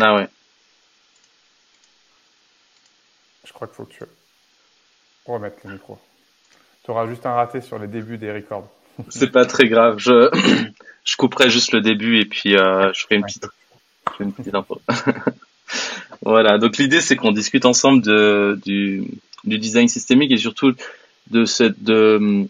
[0.00, 0.28] Ah ouais.
[3.44, 4.04] Je crois qu'il faut que tu
[5.26, 5.98] remettes le micro.
[6.84, 8.68] Tu auras juste un raté sur les débuts des records.
[9.08, 9.98] C'est pas très grave.
[9.98, 10.30] Je,
[11.04, 13.46] je couperai juste le début et puis euh, je ferai une petite,
[14.20, 14.80] une petite info.
[16.22, 16.58] voilà.
[16.58, 19.04] Donc l'idée c'est qu'on discute ensemble de, du,
[19.44, 20.74] du design systémique et surtout
[21.30, 22.46] de cette, de,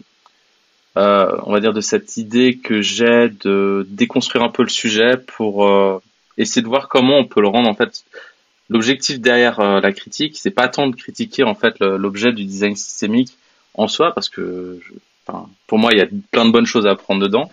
[0.97, 5.17] euh, on va dire de cette idée que j'ai de déconstruire un peu le sujet
[5.17, 6.01] pour euh,
[6.37, 8.03] essayer de voir comment on peut le rendre en fait.
[8.69, 12.75] L'objectif derrière euh, la critique, c'est pas tant de critiquer en fait l'objet du design
[12.75, 13.37] systémique
[13.75, 14.79] en soi, parce que
[15.27, 17.51] enfin, pour moi il y a plein de bonnes choses à apprendre dedans,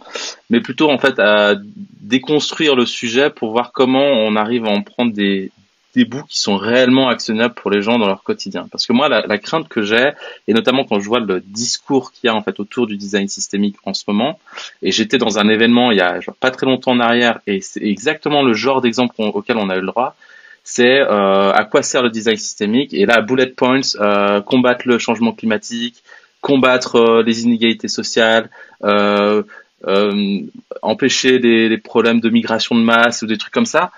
[0.48, 1.54] mais plutôt en fait à
[2.00, 5.50] déconstruire le sujet pour voir comment on arrive à en prendre des,
[5.94, 8.66] des bouts qui sont réellement actionnables pour les gens dans leur quotidien.
[8.70, 10.12] Parce que moi, la, la crainte que j'ai,
[10.48, 13.28] et notamment quand je vois le discours qu'il y a en fait autour du design
[13.28, 14.38] systémique en ce moment,
[14.82, 17.60] et j'étais dans un événement il y a genre, pas très longtemps en arrière, et
[17.60, 20.16] c'est exactement le genre d'exemple auquel on a eu le droit,
[20.64, 24.98] c'est euh, à quoi sert le design systémique, et là, bullet points, euh, combattre le
[24.98, 26.02] changement climatique,
[26.40, 28.48] combattre euh, les inégalités sociales,
[28.84, 29.42] euh,
[29.86, 30.40] euh,
[30.80, 33.90] empêcher les, les problèmes de migration de masse ou des trucs comme ça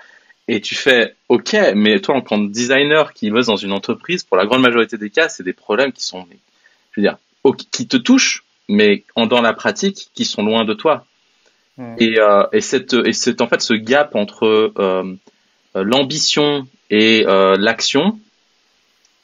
[0.47, 4.23] et tu fais OK, mais toi en tant que designer qui bosse dans une entreprise,
[4.23, 6.25] pour la grande majorité des cas, c'est des problèmes qui sont,
[6.91, 7.17] je veux dire,
[7.71, 11.05] qui te touchent, mais en dans la pratique, qui sont loin de toi.
[11.97, 15.13] Et, euh, et cette et c'est en fait ce gap entre euh,
[15.75, 18.17] l'ambition et euh, l'action,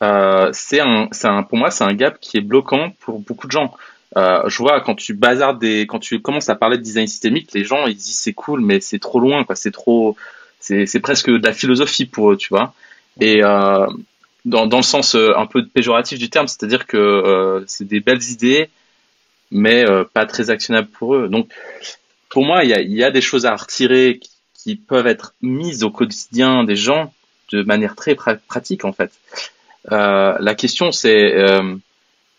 [0.04, 3.48] euh, c'est un, c'est un, pour moi, c'est un gap qui est bloquant pour beaucoup
[3.48, 3.74] de gens.
[4.18, 7.54] Euh, je vois quand tu bazardes des, quand tu commences à parler de design systémique,
[7.54, 9.56] les gens ils disent c'est cool, mais c'est trop loin, quoi.
[9.56, 10.18] C'est trop,
[10.62, 12.73] c'est presque de la philosophie pour eux, tu vois.
[13.20, 13.88] Et euh,
[14.45, 18.00] dans, dans le sens euh, un peu péjoratif du terme, c'est-à-dire que euh, c'est des
[18.00, 18.70] belles idées,
[19.52, 21.28] mais euh, pas très actionnables pour eux.
[21.28, 21.50] Donc,
[22.30, 24.20] pour moi, il y a, y a, des choses à retirer
[24.53, 27.12] qui, peuvent être mises au quotidien des gens
[27.52, 29.12] de manière très pratique, en fait.
[29.92, 31.36] Euh, la question, c'est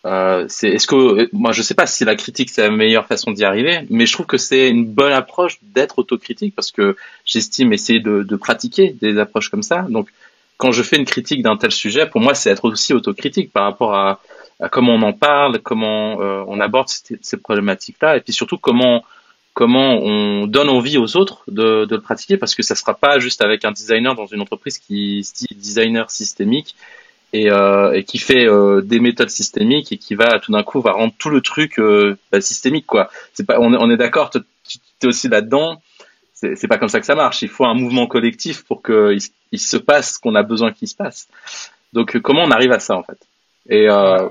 [0.05, 3.45] euh, est-ce que moi je sais pas si la critique c'est la meilleure façon d'y
[3.45, 8.01] arriver, mais je trouve que c'est une bonne approche d'être autocritique parce que j'estime essayer
[8.01, 9.83] de, de, pratiquer des approches comme ça.
[9.83, 10.09] Donc
[10.57, 13.63] quand je fais une critique d'un tel sujet, pour moi c'est être aussi autocritique par
[13.63, 14.19] rapport à,
[14.59, 18.57] à comment on en parle, comment euh, on aborde ces, ces problématiques-là, et puis surtout
[18.57, 19.05] comment
[19.53, 23.19] comment on donne envie aux autres de, de le pratiquer parce que ça sera pas
[23.19, 26.75] juste avec un designer dans une entreprise qui se dit designer systémique
[27.33, 30.79] et, euh, et qui fait euh, des méthodes systémiques et qui va tout d'un coup
[30.79, 33.09] va rendre tout le truc euh, bah, systémique quoi.
[33.33, 34.39] C'est pas, on, on est d'accord, tu
[35.01, 35.81] es aussi là-dedans.
[36.33, 37.41] C'est pas comme ça que ça marche.
[37.41, 39.17] Il faut un mouvement collectif pour que
[39.51, 41.29] il, se passe ce qu'on a besoin qu'il se passe.
[41.93, 43.17] Donc comment on arrive à ça en fait?
[43.69, 44.27] Et, euh,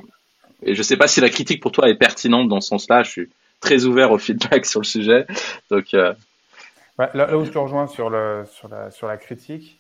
[0.62, 3.02] et je sais pas si la critique pour toi est pertinente dans ce sens-là.
[3.02, 3.30] Je suis
[3.60, 5.26] très ouvert au feedback sur le sujet.
[5.70, 6.12] Donc euh...
[6.98, 9.78] là, là, où je te rejoins sur le sur la sur la critique,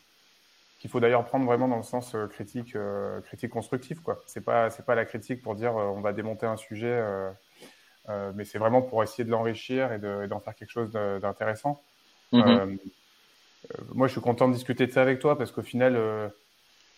[0.82, 4.00] qu'il faut d'ailleurs prendre vraiment dans le sens euh, critique, euh, critique constructif.
[4.00, 4.20] Quoi.
[4.26, 7.30] C'est pas, c'est pas la critique pour dire euh, on va démonter un sujet, euh,
[8.08, 10.90] euh, mais c'est vraiment pour essayer de l'enrichir et, de, et d'en faire quelque chose
[10.90, 11.80] d'intéressant.
[12.32, 12.78] Mm-hmm.
[13.94, 15.96] moi, je suis content de discuter de ça avec toi parce qu'au final,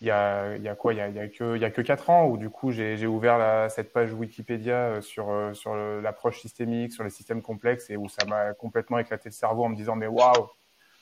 [0.01, 0.93] il y a, y a quoi?
[0.93, 2.71] Il y a, y a que, il y a que quatre ans où du coup
[2.71, 7.91] j'ai, j'ai ouvert la, cette page Wikipédia sur sur l'approche systémique, sur les systèmes complexes
[7.91, 10.49] et où ça m'a complètement éclaté le cerveau en me disant mais waouh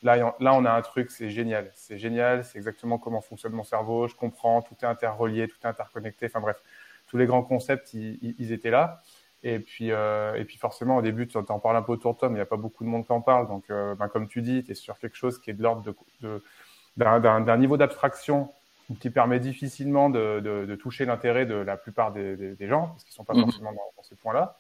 [0.04, 1.72] Là, là, on a un truc, c'est génial.
[1.76, 4.08] C'est génial, c'est exactement comment fonctionne mon cerveau.
[4.08, 6.26] Je comprends, tout est interrelié, tout est interconnecté.
[6.28, 6.62] Enfin bref,
[7.08, 9.02] tous les grands concepts, ils, ils étaient là.
[9.44, 12.20] Et puis, euh, et puis forcément, au début, tu en parles un peu autour de
[12.20, 13.48] toi, mais il n'y a pas beaucoup de monde qui en parle.
[13.48, 15.84] Donc, euh, ben, comme tu dis, tu es sur quelque chose qui est de l'ordre
[15.84, 16.42] de, de,
[16.98, 18.50] d'un, niveau d'abstraction
[19.02, 22.88] qui permet difficilement de, de, de toucher l'intérêt de la plupart des, des, des gens,
[22.88, 23.42] parce qu'ils sont pas mmh.
[23.42, 24.58] forcément dans, dans ces points-là.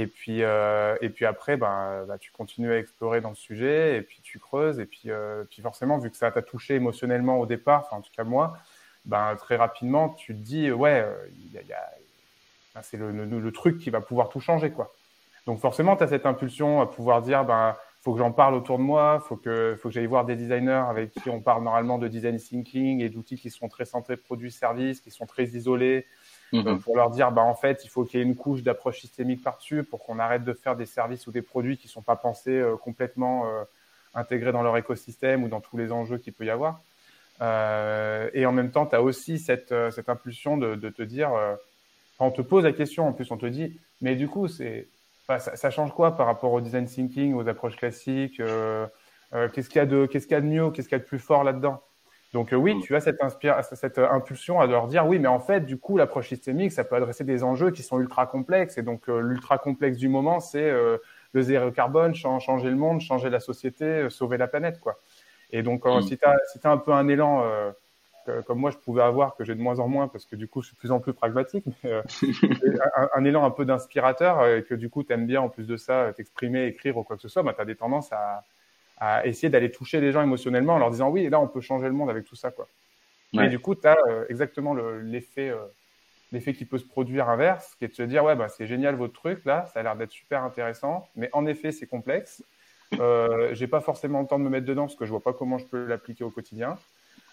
[0.00, 3.98] Et puis, euh, et puis après, ben, bah, tu continues à explorer dans le sujet,
[3.98, 7.38] et puis tu creuses, et puis, euh, puis forcément, vu que ça t'a touché émotionnellement
[7.38, 8.56] au départ, enfin en tout cas moi,
[9.04, 11.74] ben, très rapidement, tu te dis, ouais, a
[12.74, 14.94] ben, c'est le, truc qui va pouvoir tout changer, quoi.
[15.44, 18.78] Donc forcément, tu as cette impulsion à pouvoir dire, ben, faut que j'en parle autour
[18.78, 21.98] de moi, faut que, faut que j'aille voir des designers avec qui on parle normalement
[21.98, 26.06] de design thinking et d'outils qui sont très centrés produits-services, qui sont très isolés,
[26.52, 26.78] Mmh.
[26.78, 29.40] pour leur dire, bah, en fait, il faut qu'il y ait une couche d'approche systémique
[29.40, 32.16] par-dessus pour qu'on arrête de faire des services ou des produits qui ne sont pas
[32.16, 33.62] pensés euh, complètement euh,
[34.14, 36.80] intégrés dans leur écosystème ou dans tous les enjeux qu'il peut y avoir.
[37.40, 41.02] Euh, et en même temps, tu as aussi cette, euh, cette impulsion de, de te
[41.02, 41.54] dire, euh,
[42.18, 44.88] on te pose la question, en plus, on te dit, mais du coup, c'est,
[45.26, 48.42] bah, ça, ça, change quoi par rapport au design thinking, aux approches classiques
[49.52, 51.02] Qu'est-ce qu'il y a de, qu'est-ce qu'il y a de mieux Qu'est-ce qu'il y a
[51.02, 51.80] de plus fort là-dedans?
[52.32, 52.82] Donc euh, oui, mm.
[52.82, 53.18] tu as cette,
[53.74, 56.84] cette euh, impulsion à leur dire oui, mais en fait, du coup, l'approche systémique, ça
[56.84, 58.78] peut adresser des enjeux qui sont ultra complexes.
[58.78, 60.70] Et donc euh, l'ultra complexe du moment, c'est
[61.32, 64.98] le zéro carbone, changer le monde, changer la société, sauver la planète, quoi.
[65.52, 66.02] Et donc, quand, mm.
[66.02, 67.44] si tu as, si as un peu un élan,
[68.46, 70.62] comme moi je pouvais avoir, que j'ai de moins en moins, parce que du coup
[70.62, 71.90] je suis de plus en plus pragmatique, mais
[73.14, 75.76] un, élan un peu d'inspirateur, et que du coup tu aimes bien en plus de
[75.76, 78.44] ça t'exprimer, écrire ou quoi que ce soit, bah, tu as des tendances à,
[79.00, 81.86] à essayer d'aller toucher les gens émotionnellement en leur disant oui, là on peut changer
[81.86, 82.50] le monde avec tout ça.
[82.50, 82.68] quoi.
[83.32, 83.96] Et du coup, tu as
[84.28, 85.52] exactement l'effet
[86.32, 88.94] l'effet qui peut se produire inverse, qui est de se dire ouais bah c'est génial
[88.94, 92.44] votre truc là, ça a l'air d'être super intéressant, mais en effet c'est complexe.
[92.98, 95.32] Euh, j'ai pas forcément le temps de me mettre dedans parce que je vois pas
[95.32, 96.76] comment je peux l'appliquer au quotidien.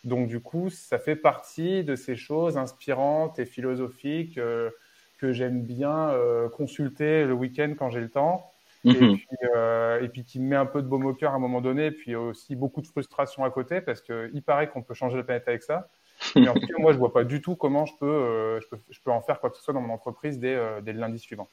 [0.03, 4.69] Donc du coup, ça fait partie de ces choses inspirantes et philosophiques euh,
[5.17, 8.51] que j'aime bien euh, consulter le week-end quand j'ai le temps.
[8.87, 9.17] Et, mhm.
[9.17, 11.39] puis, euh, et puis qui me met un peu de baume au cœur à un
[11.39, 14.93] moment donné, et puis aussi beaucoup de frustration à côté, parce qu'il paraît qu'on peut
[14.93, 15.89] changer la planète avec ça.
[16.35, 18.67] Mais en tout cas, moi, je vois pas du tout comment je peux, euh, je
[18.67, 20.93] peux, je peux, en faire quoi que ce soit dans mon entreprise dès, euh, dès
[20.93, 21.47] le lundi suivant.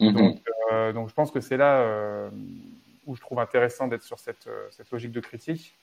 [0.00, 0.12] Mhm.
[0.12, 0.38] Donc,
[0.72, 2.30] euh, donc, je pense que c'est là
[3.06, 5.76] où je trouve intéressant d'être sur cette, cette, logique de critique.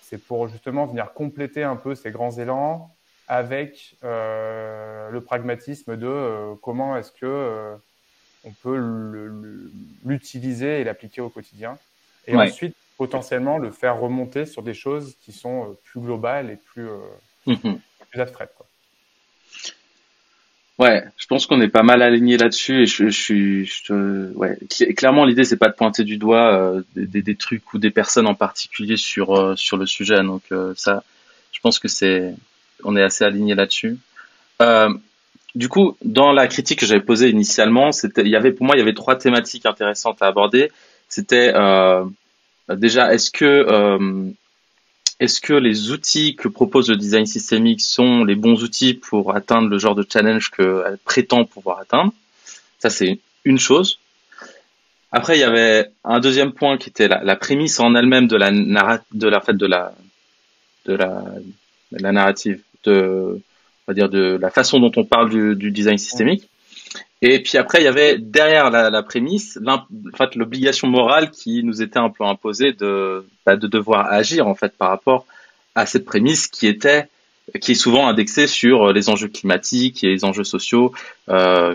[0.00, 2.94] C'est pour justement venir compléter un peu ces grands élans
[3.26, 7.76] avec le pragmatisme de comment est-ce que
[8.44, 8.76] on peut
[10.04, 11.78] l'utiliser et l'appliquer au quotidien.
[12.26, 16.88] Et ensuite, potentiellement, le faire remonter sur des choses qui sont plus globales et plus,
[17.48, 17.80] Mhm.
[20.78, 24.56] Ouais, je pense qu'on est pas mal aligné là-dessus et je, suis, ouais,
[24.96, 28.36] clairement l'idée c'est pas de pointer du doigt euh, des, trucs ou des personnes en
[28.36, 31.02] particulier sur euh, sur le sujet, donc euh, ça,
[31.50, 32.32] je pense que c'est,
[32.84, 33.98] on est assez aligné là-dessus.
[35.54, 38.78] Du coup, dans la critique que j'avais posée initialement, il y avait pour moi il
[38.78, 40.70] y avait trois thématiques intéressantes à aborder.
[41.08, 41.52] C'était
[42.68, 44.34] déjà est-ce que
[45.20, 49.68] est-ce que les outils que propose le design systémique sont les bons outils pour atteindre
[49.68, 52.12] le genre de challenge qu'elle prétend pouvoir atteindre?
[52.78, 53.98] Ça, c'est une chose.
[55.10, 58.50] Après, il y avait un deuxième point qui était la, prémisse en elle-même de la
[58.52, 59.94] de la de la
[60.84, 60.94] de
[61.90, 63.40] la narrative, de
[63.88, 66.50] on va dire de la façon dont on parle du, design systémique.
[67.22, 71.80] Et puis après, il y avait derrière la, prémisse, en fait, l'obligation morale qui nous
[71.80, 75.24] était un peu imposée de, bah, de devoir agir en fait par rapport
[75.74, 77.08] à cette prémisse qui était,
[77.62, 80.92] qui est souvent indexée sur les enjeux climatiques et les enjeux sociaux
[81.30, 81.74] euh,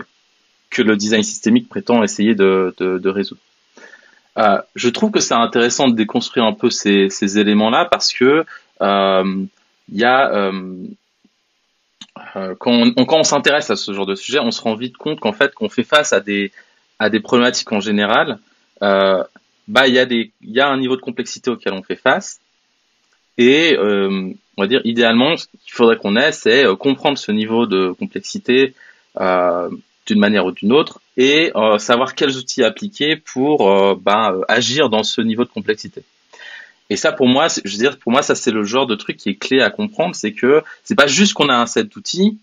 [0.70, 2.72] que le design systémique prétend essayer de,
[3.08, 3.40] résoudre.
[4.38, 8.44] Euh, je trouve que c'est intéressant de déconstruire un peu ces, ces éléments-là parce que
[8.80, 9.44] euh,
[9.92, 10.50] il y a
[12.36, 15.20] euh, quand on, on s'intéresse à ce genre de sujet, on se rend vite compte
[15.20, 16.52] qu'en fait, qu'on fait face à des
[16.98, 18.38] à des problématiques en général,
[18.82, 19.22] euh,
[19.68, 21.96] bah il y a des il y a un niveau de complexité auquel on fait
[21.96, 22.40] face
[23.38, 27.32] et euh, on va dire idéalement ce qu'il faudrait qu'on ait c'est euh, comprendre ce
[27.32, 28.74] niveau de complexité
[29.20, 29.68] euh,
[30.06, 35.20] d'une manière ou d'une autre et savoir quels outils appliquer pour bah, agir dans ce
[35.20, 36.02] niveau de complexité.
[36.90, 39.16] Et ça, pour moi, je veux dire, pour moi, ça c'est le genre de truc
[39.16, 42.38] qui est clé à comprendre, c'est que c'est pas juste qu'on a un set d'outils,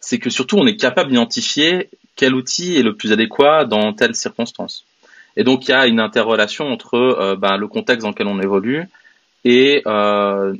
[0.00, 4.14] c'est que surtout on est capable d'identifier quel outil est le plus adéquat dans telle
[4.14, 4.84] circonstance.
[5.36, 8.86] Et donc il y a une interrelation entre ben, le contexte dans lequel on évolue
[9.44, 10.54] et euh,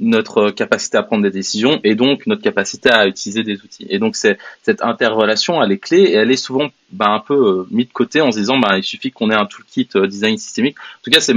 [0.00, 3.86] notre capacité à prendre des décisions et donc notre capacité à utiliser des outils.
[3.88, 7.34] Et donc c'est cette interrelation, elle est clé et elle est souvent ben, un peu
[7.34, 10.06] euh, mise de côté en se disant ben, il suffit qu'on ait un toolkit euh,
[10.06, 10.76] design systémique.
[10.78, 11.34] En tout cas c'est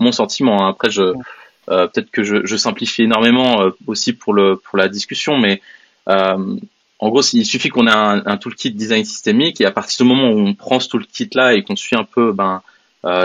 [0.00, 0.64] mon sentiment.
[0.64, 0.70] Hein.
[0.70, 1.14] Après, je
[1.68, 5.60] euh, peut-être que je, je, simplifie énormément euh, aussi pour le pour la discussion, mais
[6.08, 6.56] euh,
[6.98, 10.12] en gros, il suffit qu'on ait un, un, toolkit design systémique et à partir du
[10.12, 12.62] moment où on prend ce toolkit là et qu'on suit un peu ben,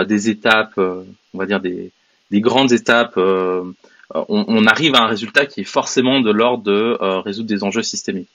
[0.06, 1.90] des étapes, on va dire des,
[2.30, 3.74] des grandes étapes, on,
[4.28, 8.28] on, arrive à un résultat qui est forcément de l'ordre de résoudre des enjeux systémiques.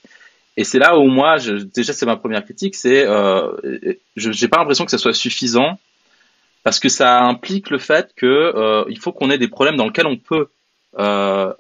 [0.58, 3.52] Et c'est là où moi, je, déjà c'est ma première critique, c'est euh,
[4.16, 5.80] je j'ai pas l'impression que ça soit suffisant
[6.68, 9.86] parce que ça implique le fait que euh, il faut qu'on ait des problèmes dans
[9.86, 10.50] lesquels on peut
[11.00, 11.54] euh,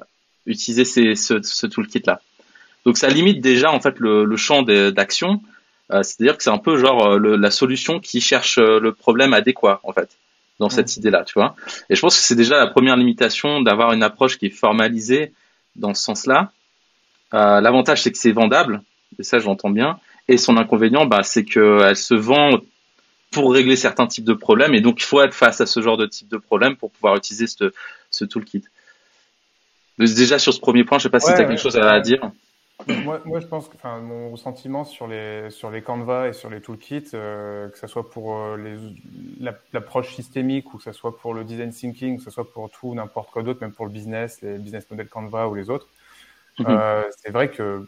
[0.45, 2.19] utiliser ces, ce, ce toolkit là.
[2.83, 5.41] Donc ça limite déjà en fait le, le champ d'action.
[5.93, 9.33] Euh, C'est-à-dire que c'est un peu genre euh, le, la solution qui cherche le problème
[9.33, 10.09] adéquat en fait
[10.59, 11.55] dans cette idée-là, tu vois.
[11.89, 15.31] Et je pense que c'est déjà la première limitation d'avoir une approche qui est formalisée
[15.77, 16.51] dans ce sens-là.
[17.31, 18.81] L'avantage c'est que c'est vendable,
[19.19, 20.01] et ça j'entends bien.
[20.27, 22.59] Et son inconvénient, bah, c'est qu'elle se vend
[23.31, 24.73] pour régler certains types de problèmes.
[24.73, 27.15] Et donc, il faut être face à ce genre de type de problème pour pouvoir
[27.15, 27.73] utiliser ce,
[28.11, 28.63] ce toolkit.
[29.97, 32.31] Déjà, sur ce premier point, je sais pas si tu as quelque chose à dire.
[32.87, 36.61] Moi, moi, je pense que mon sentiment sur les, sur les Canva et sur les
[36.61, 38.77] toolkits, euh, que ce soit pour euh,
[39.73, 42.93] l'approche systémique ou que ce soit pour le design thinking, que ce soit pour tout,
[42.93, 45.87] n'importe quoi d'autre, même pour le business, les business model Canva ou les autres,
[46.59, 46.65] mm-hmm.
[46.69, 47.87] euh, c'est vrai que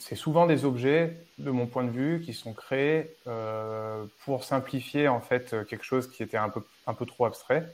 [0.00, 5.08] c'est souvent des objets, de mon point de vue, qui sont créés euh, pour simplifier
[5.08, 7.66] en fait quelque chose qui était un peu, un peu trop abstrait.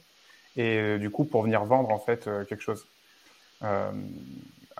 [0.56, 2.87] et du coup pour venir vendre en fait quelque chose.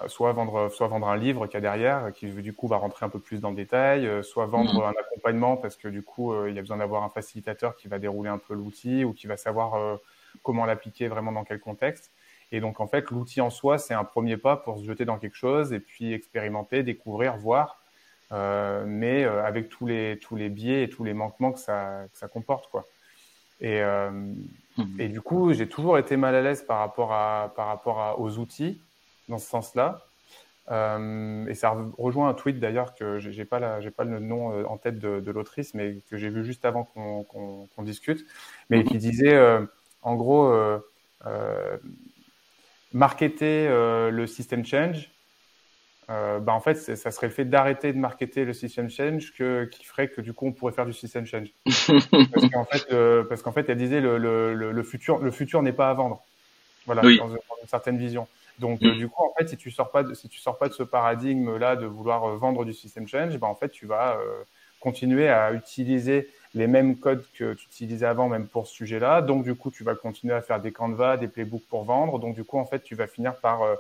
[0.09, 3.07] soit vendre, soit vendre un livre qu'il y a derrière, qui du coup va rentrer
[3.07, 4.85] un peu plus dans le détail, soit vendre mmh.
[4.85, 7.99] un accompagnement parce que du coup il y a besoin d'avoir un facilitateur qui va
[7.99, 9.99] dérouler un peu l'outil ou qui va savoir
[10.43, 12.11] comment l'appliquer vraiment dans quel contexte.
[12.53, 15.19] Et donc, en fait, l'outil en soi, c'est un premier pas pour se jeter dans
[15.19, 17.83] quelque chose et puis expérimenter, découvrir, voir,
[18.33, 22.05] euh, mais euh, avec tous les, tous les biais et tous les manquements que ça,
[22.13, 22.71] que ça comporte.
[22.71, 22.85] Quoi.
[23.61, 25.01] Et, euh, mmh.
[25.01, 28.19] et du coup, j'ai toujours été mal à l'aise par rapport, à, par rapport à,
[28.19, 28.81] aux outils
[29.29, 30.03] dans ce sens-là.
[30.69, 34.65] Euh, et ça rejoint un tweet d'ailleurs que j'ai pas j'ai pas le nom euh,
[34.65, 38.27] en tête de, de l'autrice, mais que j'ai vu juste avant qu'on qu'on discute,
[38.69, 39.39] mais qui disait
[40.03, 40.53] en gros
[42.93, 45.11] marketer euh, le system change,
[46.09, 49.65] euh, bah en fait, ça serait le fait d'arrêter de marketer le system change que,
[49.65, 51.49] qui ferait que du coup on pourrait faire du system change.
[51.65, 55.63] parce qu'en fait, euh, parce qu'en fait, elle disait le, le, le, futur, le futur
[55.63, 56.23] n'est pas à vendre.
[56.87, 58.29] Voilà, dans, une, certaine vision.
[58.61, 58.93] Donc mm.
[58.93, 60.85] du coup, en fait, si tu sors pas de, si tu sors pas de ce
[60.85, 64.17] paradigme là de vouloir vendre du system change, bah en fait, tu vas
[64.79, 69.21] continuer à utiliser les mêmes codes que tu utilisais avant, même pour ce sujet-là.
[69.21, 72.19] Donc, du coup, tu vas continuer à faire des canvas, des playbooks pour vendre.
[72.19, 73.75] Donc, du coup, en fait, tu vas finir par, euh,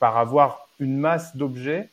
[0.00, 1.90] par avoir une masse d'objets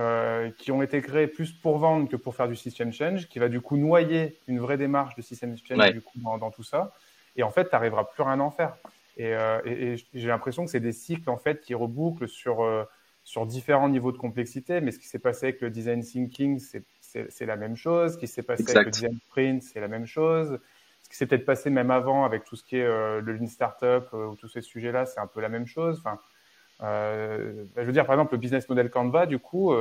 [0.00, 3.38] euh, qui ont été créés plus pour vendre que pour faire du system change, qui
[3.38, 6.94] va du coup noyer une vraie démarche de system change du coup, dans, tout ça.
[7.36, 8.74] Et en fait, tu n'arriveras plus rien à en faire.
[9.18, 12.66] Et, euh, et, j'ai l'impression que c'est des cycles en fait qui rebouclent sur,
[13.22, 14.80] sur différents niveaux de complexité.
[14.80, 16.84] Mais ce qui s'est passé avec le design thinking, c'est
[17.28, 18.14] c'est la même chose.
[18.14, 20.58] Ce qui s'est passé avec le design sprint, c'est la même chose.
[21.08, 23.46] Ce qui s'est peut-être passé même avant avec tout ce qui est euh, le lean
[23.46, 26.02] startup euh, ou tous ces sujets-là, c'est un peu la même chose.
[26.04, 26.20] Enfin,
[26.82, 29.74] euh, je veux dire, par exemple, le business model Canva, du coup,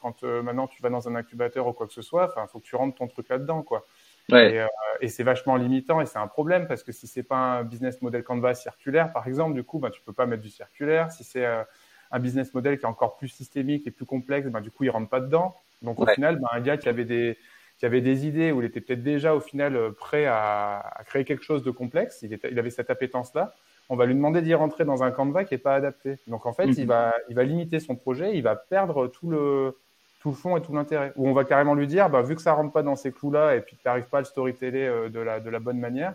[0.00, 2.64] quand maintenant tu vas dans un incubateur ou quoi que ce soit, enfin, faut que
[2.64, 3.84] tu rentres ton truc là-dedans, quoi.
[4.30, 4.54] Ouais.
[4.54, 4.66] Et,
[5.00, 8.00] et c'est vachement limitant et c'est un problème parce que si c'est pas un business
[8.00, 11.10] model Canva circulaire, par exemple, du coup, bah, tu peux pas mettre du circulaire.
[11.10, 14.70] Si c'est un business model qui est encore plus systémique et plus complexe, bah, du
[14.70, 15.56] coup, il rentre pas dedans.
[15.82, 17.36] Donc au final, ben, un gars qui avait des
[17.78, 21.04] qui avait des idées où il était peut-être déjà au final euh, prêt à, à
[21.04, 23.54] créer quelque chose de complexe, il, était, il avait cette appétence-là,
[23.88, 26.16] on va lui demander d'y rentrer dans un Canva qui est pas adapté.
[26.26, 26.86] Donc en fait, il mhm.
[26.86, 29.78] va il va limiter son projet, il va perdre tout le
[30.20, 31.12] tout le fond et tout l'intérêt.
[31.16, 33.54] Ou on va carrément lui dire, bah, vu que ça rentre pas dans ces clous-là
[33.54, 35.78] et puis que tu n'arrives pas à le storyteller euh, de la de la bonne
[35.78, 36.14] manière,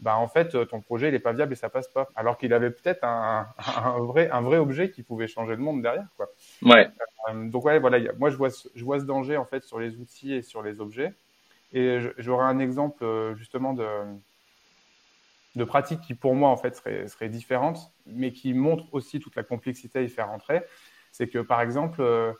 [0.00, 2.08] bah en fait euh, ton projet il est pas viable et ça passe pas.
[2.14, 3.48] Alors qu'il avait peut-être un,
[3.82, 6.28] un, vrai un vrai objet qui pouvait changer le monde derrière quoi.
[6.62, 6.88] Ouais.
[7.28, 9.96] Euh, donc ouais voilà, moi je vois je vois ce danger en fait sur les
[9.96, 11.12] outils et sur les objets.
[11.72, 13.86] Et j'aurais un exemple euh, justement de
[15.56, 19.34] de pratique qui pour moi en fait serait serait différente, mais qui montre aussi toute
[19.34, 20.62] la complexité à y faire entrer.
[21.10, 22.32] C'est que par exemple euh,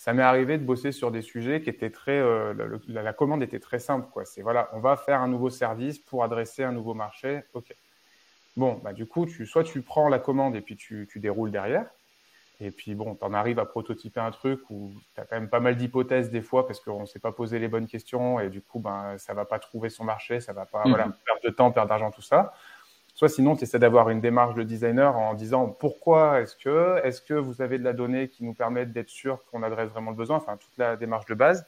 [0.00, 2.54] ça m'est arrivé de bosser sur des sujets qui étaient très, euh,
[2.88, 4.24] la, commande était très simple, quoi.
[4.24, 7.42] C'est voilà, on va faire un nouveau service pour adresser un nouveau marché.
[7.52, 7.74] Ok.
[8.56, 11.50] Bon, bah du coup, tu, soit tu prends la commande et puis tu, tu déroules
[11.50, 11.84] derrière.
[12.60, 15.50] Et puis bon, tu en arrives à prototyper un truc où tu as quand même
[15.50, 18.48] pas mal d'hypothèses des fois parce qu'on ne s'est pas posé les bonnes questions et
[18.48, 21.14] du coup, ben, ça va pas trouver son marché, ça va pas, voilà, mhm.
[21.26, 22.54] perdre de temps, perdre d'argent, tout ça.
[23.20, 27.20] Soit sinon, tu essaies d'avoir une démarche de designer en disant pourquoi est-ce que, est-ce
[27.20, 30.16] que vous avez de la donnée qui nous permettent d'être sûr qu'on adresse vraiment le
[30.16, 31.66] besoin, enfin toute la démarche de base.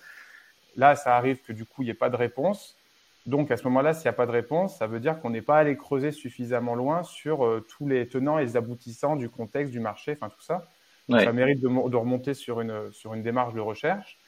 [0.76, 2.78] Là, ça arrive que du coup, il n'y ait pas de réponse.
[3.26, 5.42] Donc à ce moment-là, s'il n'y a pas de réponse, ça veut dire qu'on n'est
[5.42, 9.72] pas allé creuser suffisamment loin sur euh, tous les tenants et les aboutissants du contexte,
[9.72, 10.66] du marché, enfin tout ça.
[11.10, 14.18] Ça mérite de, de, remonter sur une, sur une démarche de recherche.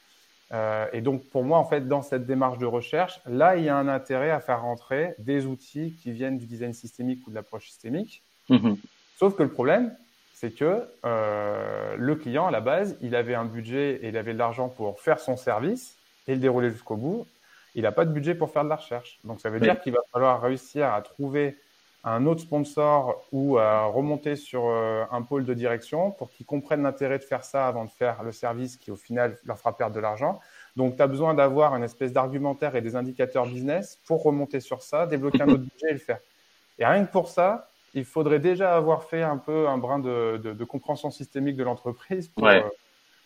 [0.53, 3.69] Euh, et donc, pour moi, en fait, dans cette démarche de recherche, là, il y
[3.69, 7.35] a un intérêt à faire rentrer des outils qui viennent du design systémique ou de
[7.35, 8.23] l'approche systémique.
[8.51, 8.77] Mm-hmm.
[9.19, 9.95] Sauf que le problème,
[10.35, 14.35] c'est que euh, le client, à la base, il avait un budget et il avait
[14.35, 15.97] de l'argent pour faire son service
[16.29, 17.27] et le dérouler jusqu'au bout.
[17.75, 19.19] Il n'a pas de budget pour faire de la recherche.
[19.25, 21.57] Donc, ça veut dire qu'il va falloir réussir à trouver
[22.05, 26.83] un autre sponsor ou à remonter sur euh, un pôle de direction pour qu'ils comprennent
[26.83, 29.97] l'intérêt de faire ça avant de faire le service qui au final leur fera perdre
[29.97, 30.39] de l'argent.
[30.77, 34.83] Donc tu as besoin d'avoir une espèce d'argumentaire et des indicateurs business pour remonter sur
[34.83, 36.19] ça, débloquer un autre budget et le faire.
[36.79, 40.39] Et rien que pour ça, il faudrait déjà avoir fait un peu un brin de,
[40.43, 42.31] de, de compréhension systémique de l'entreprise.
[42.37, 42.63] Ouais.
[42.63, 42.69] Euh,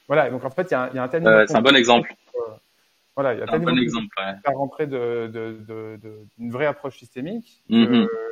[0.06, 1.74] voilà, donc en fait, il y a, y a un tel euh, C'est un bon
[1.74, 2.14] exemple.
[3.16, 4.14] voilà, il y a un bon exemple.
[4.18, 4.34] Ouais.
[4.44, 7.62] Faire rentrer d'une de, de, vraie approche systémique.
[7.68, 8.27] Mm que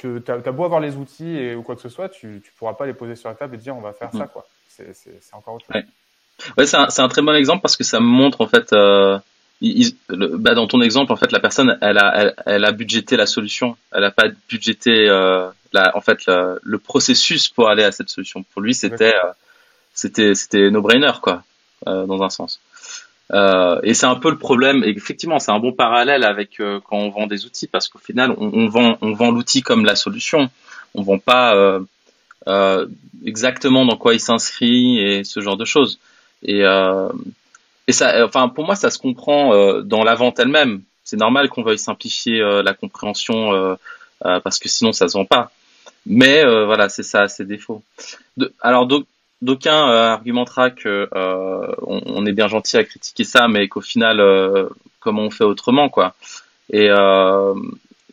[0.00, 2.74] tu as, beau avoir les outils et, ou quoi que ce soit, tu ne pourras
[2.74, 4.24] pas les poser sur la table et dire on va faire ça.
[4.24, 4.28] Mm.
[4.28, 4.46] quoi.
[4.68, 5.76] C'est encore autre chose.
[5.76, 5.86] Ouais,
[6.58, 9.18] ouais c'est un, un, très bon exemple parce que ça montre en fait, euh,
[10.08, 13.26] bah, dans ton exemple, en fait, la personne, elle a, elle, elle a budgété la
[13.26, 13.76] solution.
[13.92, 18.08] Elle n'a pas budgété euh, la, en fait, la, le processus pour aller à cette
[18.08, 18.42] solution.
[18.42, 19.32] Pour lui, c'était euh,
[19.92, 21.42] c'était c'était no-brainer quoi,
[21.84, 22.60] dans un sens.
[23.32, 24.82] Euh, et c'est un peu le problème.
[24.84, 27.98] Et effectivement, c'est un bon parallèle avec euh, quand on vend des outils, parce qu'au
[27.98, 30.50] final, on, on, vend, on vend l'outil comme la solution.
[30.94, 31.80] On vend pas euh,
[32.48, 32.86] euh
[33.26, 35.98] exactement dans quoi il s'inscrit et ce genre de choses.
[36.42, 36.62] Et,
[37.86, 40.80] et ça, enfin, pour moi, ça se comprend dans la vente elle-même.
[41.04, 43.76] C'est normal qu'on veuille simplifier la compréhension
[44.20, 45.50] parce que sinon, ça se vend pas.
[46.06, 47.82] Mais voilà, c'est ça, ses défauts.
[48.38, 49.04] De, alors donc
[49.42, 53.80] d'aucuns euh, argumentera que euh, on, on, est bien gentil à critiquer ça, mais qu'au
[53.80, 54.68] final, euh,
[55.00, 56.14] comment on fait autrement, quoi
[56.70, 57.54] Et euh,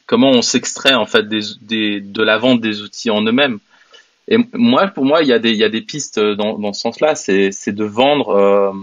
[0.05, 3.59] comment on s'extrait en fait des, des, de la vente des outils en eux-mêmes.
[4.29, 6.81] Et moi, pour moi, il y a des, y a des pistes dans, dans ce
[6.81, 7.15] sens-là.
[7.15, 8.75] C'est, de vendre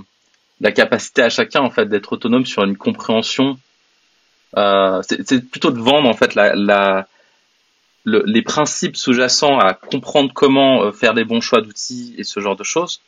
[0.60, 3.58] la capacité à chacun en fait d'être autonome sur une compréhension.
[4.56, 7.06] c'est, c'est plutôt de vendre en fait la, la
[8.04, 12.38] le, les principes sous-jacents à comprendre comment euh, faire des bons choix d'outils et ce
[12.40, 13.00] genre de choses,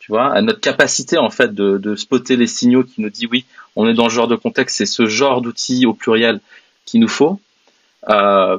[0.00, 3.44] tu vois, à notre capacité en fait de, spotter les signaux qui nous dit oui,
[3.76, 6.40] on est dans ce genre de contexte, c'est ce genre d'outil au pluriel
[6.86, 7.40] qu'il nous faut,
[8.08, 8.58] euh,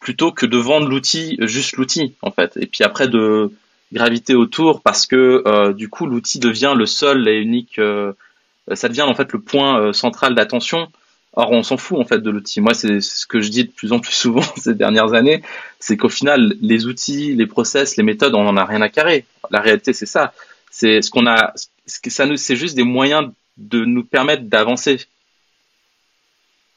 [0.00, 3.52] plutôt que de vendre l'outil juste l'outil en fait, et puis après de
[3.92, 7.78] graviter autour parce que euh, du coup l'outil devient le seul et unique,
[8.72, 10.88] ça devient en fait le point central d'attention
[11.36, 12.60] Or, on s'en fout en fait de l'outil.
[12.60, 15.42] Moi, c'est ce que je dis de plus en plus souvent ces dernières années,
[15.80, 19.24] c'est qu'au final, les outils, les process, les méthodes, on en a rien à carrer.
[19.50, 20.32] La réalité, c'est ça.
[20.70, 21.52] C'est ce qu'on a.
[21.86, 25.06] Ça nous, c'est juste des moyens de nous permettre d'avancer.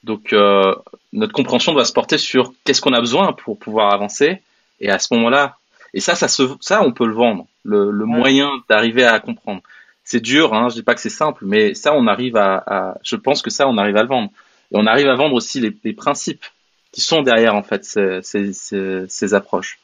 [0.04, 0.74] Donc, euh,
[1.14, 4.42] notre compréhension doit se porter sur qu'est-ce qu'on a besoin pour pouvoir avancer.
[4.80, 5.58] Et à ce moment-là,
[5.94, 7.48] et ça, ça se, ça, on peut le vendre.
[7.64, 9.62] Le, le moyen d'arriver à comprendre.
[10.04, 12.98] C'est dur, hein, je dis pas que c'est simple, mais ça, on arrive à, à,
[13.04, 14.32] je pense que ça, on arrive à le vendre.
[14.72, 16.46] Et on arrive à vendre aussi les, les principes
[16.92, 19.80] qui sont derrière en fait ces, ces, ces, ces approches.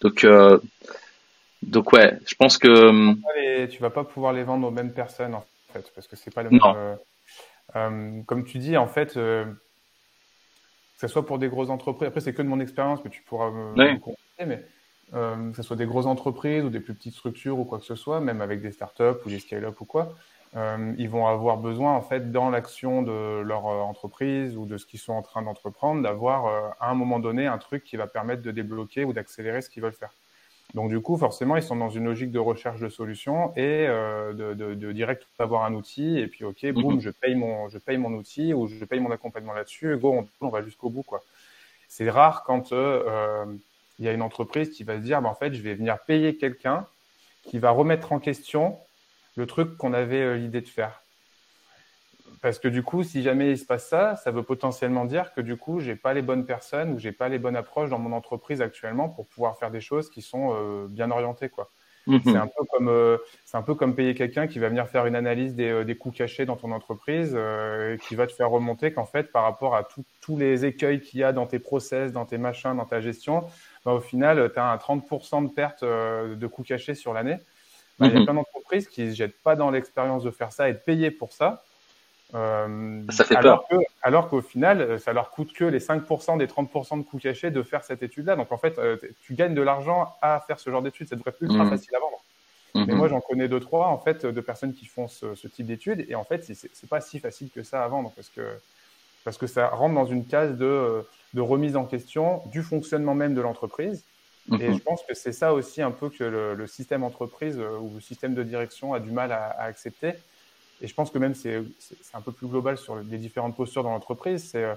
[0.00, 0.58] Donc, euh,
[1.62, 5.34] donc ouais, je pense que les, tu vas pas pouvoir les vendre aux mêmes personnes
[5.34, 6.60] en fait, parce que c'est pas le même.
[6.64, 6.94] Euh,
[7.76, 12.08] euh, comme tu dis, en fait, euh, que ce soit pour des grosses entreprises.
[12.08, 14.00] Après, c'est que de mon expérience, mais tu pourras me, oui.
[14.46, 14.64] mais
[15.14, 17.84] euh, que ce soit des grosses entreprises ou des plus petites structures ou quoi que
[17.84, 20.14] ce soit, même avec des startups ou des scale-up ou quoi,
[20.56, 24.78] euh, ils vont avoir besoin, en fait, dans l'action de leur euh, entreprise ou de
[24.78, 27.96] ce qu'ils sont en train d'entreprendre, d'avoir euh, à un moment donné un truc qui
[27.96, 30.12] va permettre de débloquer ou d'accélérer ce qu'ils veulent faire.
[30.74, 34.32] Donc du coup, forcément, ils sont dans une logique de recherche de solutions et euh,
[34.32, 36.72] de, de, de, direct avoir un outil et puis ok, mhm.
[36.72, 39.96] boum, je paye mon, je paye mon outil ou je paye mon accompagnement là-dessus.
[39.96, 41.22] Go, on, on, va jusqu'au bout quoi.
[41.88, 45.54] C'est rare quand il y a une entreprise qui va se dire, bah, en fait,
[45.54, 46.86] je vais venir payer quelqu'un
[47.44, 48.78] qui va remettre en question
[49.38, 51.00] le truc qu'on avait euh, l'idée de faire.
[52.42, 55.40] Parce que du coup, si jamais il se passe ça, ça veut potentiellement dire que
[55.40, 58.12] du coup, j'ai pas les bonnes personnes ou j'ai pas les bonnes approches dans mon
[58.12, 61.70] entreprise actuellement pour pouvoir faire des choses qui sont euh, bien orientées, quoi.
[62.24, 65.04] C'est un peu comme euh, c'est un peu comme payer quelqu'un qui va venir faire
[65.04, 68.94] une analyse des, des coûts cachés dans ton entreprise, euh, qui va te faire remonter
[68.94, 69.86] qu'en fait, par rapport à
[70.22, 73.44] tous les écueils qu'il y a dans tes process, dans tes machins, dans ta gestion,
[73.84, 77.36] bah, au final, tu as un 30% de perte de coûts cachés sur l'année.
[77.98, 78.24] Bah, il y a mhm.
[78.26, 81.32] plein d'entreprises qui ne jettent pas dans l'expérience de faire ça et de payer pour
[81.32, 81.64] ça.
[82.34, 83.80] Euh, ça fait alors peur.
[83.80, 87.18] Que, alors qu'au final, euh, ça leur coûte que les 5% des 30% de coûts
[87.18, 88.36] cachés de faire cette étude-là.
[88.36, 91.08] Donc en fait, euh, tu gagnes de l'argent à faire ce genre d'études.
[91.08, 91.70] Ça devrait être ultra mmh.
[91.70, 92.22] facile à vendre.
[92.74, 92.84] Mmh.
[92.86, 95.66] Mais moi, j'en connais deux, trois, en fait, de personnes qui font ce, ce type
[95.66, 96.04] d'études.
[96.08, 98.42] Et en fait, c'est pas si facile que ça à vendre parce que,
[99.24, 103.34] parce que ça rentre dans une case de, de remise en question du fonctionnement même
[103.34, 104.04] de l'entreprise.
[104.60, 107.78] Et je pense que c'est ça aussi un peu que le, le, système entreprise euh,
[107.78, 110.14] ou le système de direction a du mal à, à accepter.
[110.80, 111.62] Et je pense que même c'est
[112.14, 114.48] un peu plus global sur les différentes postures dans l'entreprise.
[114.50, 114.74] C'est euh,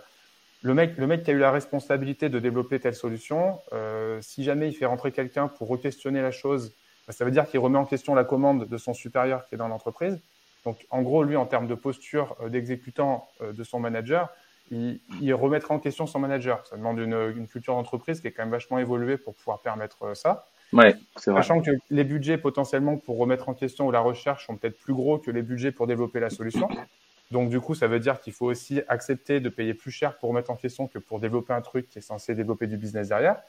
[0.61, 3.59] le mec, le mec qui a eu la responsabilité de développer telle solution.
[3.73, 6.73] Euh, si jamais il fait rentrer quelqu'un pour re-questionner la chose,
[7.07, 9.57] bah, ça veut dire qu'il remet en question la commande de son supérieur qui est
[9.57, 10.19] dans l'entreprise.
[10.65, 14.29] Donc, en gros, lui, en termes de posture d'exécutant de son manager,
[14.71, 16.65] il, il, remettra en question son manager.
[16.65, 20.03] Ça demande une, une culture d'entreprise qui est quand même vachement évoluée pour pouvoir permettre
[20.03, 20.47] euh, ça.
[20.73, 21.41] Ouais, c'est vrai.
[21.41, 24.93] Sachant que les budgets potentiellement pour remettre en question ou la recherche sont peut-être plus
[24.93, 26.69] gros que les budgets pour développer la solution.
[27.31, 30.29] Donc du coup, ça veut dire qu'il faut aussi accepter de payer plus cher pour
[30.29, 33.41] remettre en question que pour développer un truc qui est censé développer du business derrière.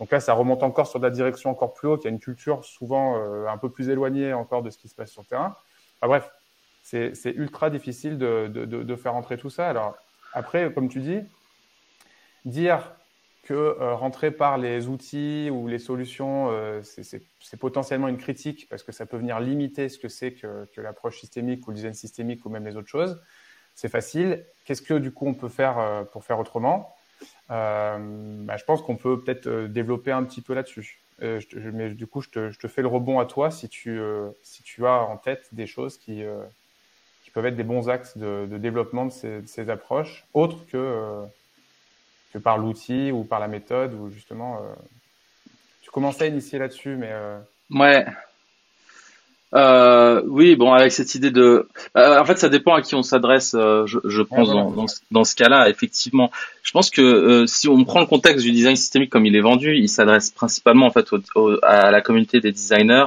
[0.00, 2.18] Donc là, ça remonte encore sur de la direction encore plus haut, qui a une
[2.18, 5.26] culture souvent euh, un peu plus éloignée encore de ce qui se passe sur le
[5.26, 5.54] terrain.
[6.00, 6.30] Enfin, bref,
[6.82, 9.68] c'est ultra difficile de, de, de, de faire entrer tout ça.
[9.68, 9.96] Alors
[10.34, 11.20] après, comme tu dis,
[12.44, 12.92] dire
[13.44, 18.82] que euh, rentrer par les outils ou les solutions, euh, c'est potentiellement une critique parce
[18.82, 22.44] que ça peut venir limiter ce que c'est que, l'approche systémique ou le design systémique
[22.44, 23.22] ou même les autres choses.
[23.74, 24.44] C'est facile.
[24.64, 26.94] Qu'est-ce que du coup on peut faire euh, pour faire autrement?
[27.48, 31.00] Bah, Je pense qu'on peut peut-être développer un petit peu là-dessus.
[31.20, 34.00] Mais du coup, je te, je te, fais le rebond à toi si tu,
[34.42, 36.24] si tu as en tête des choses qui
[37.34, 41.24] peuvent être des bons axes de, développement de ces, approches, autres que,
[42.32, 44.60] que par l'outil ou par la méthode, ou justement,
[45.82, 47.12] tu commençais à initier là-dessus, mais...
[47.70, 48.06] Ouais,
[49.54, 53.02] euh, oui, bon, avec cette idée de, euh, en fait, ça dépend à qui on
[53.02, 53.54] s'adresse.
[53.54, 56.32] Euh, je, je, pense dans, dans, ce cas-là, effectivement,
[56.64, 59.40] je pense que euh, si on prend le contexte du design systémique comme il est
[59.40, 61.06] vendu, il s'adresse principalement en fait
[61.62, 63.06] à la communauté des designers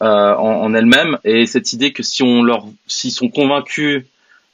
[0.00, 4.04] en, en elle-même, et cette idée que si on leur, s'ils sont convaincus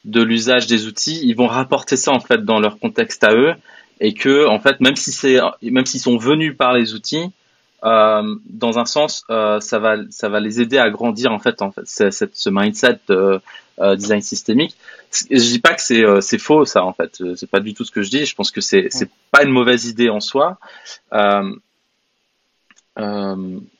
[0.04, 3.54] de l'usage des outils, ils vont rapporter ça en fait dans leur contexte à eux,
[4.00, 7.30] et que en fait, même si c'est, même s'ils sont venus par les outils,
[7.84, 11.62] euh, dans un sens, euh, ça va ça va les aider à grandir en fait
[11.62, 13.40] en fait cette, ce mindset de
[13.78, 14.76] euh, design systémique.
[15.30, 17.90] Je dis pas que c'est c'est faux ça en fait, c'est pas du tout ce
[17.90, 18.26] que je dis.
[18.26, 20.58] Je pense que c'est c'est pas une mauvaise idée en soi,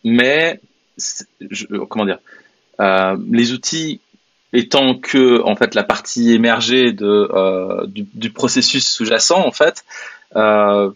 [0.03, 0.61] mais
[0.99, 2.19] je, comment dire,
[3.31, 4.01] les outils
[4.53, 9.85] étant que en fait la partie émergée de du, du processus sous-jacent en fait.
[10.37, 10.91] Euh,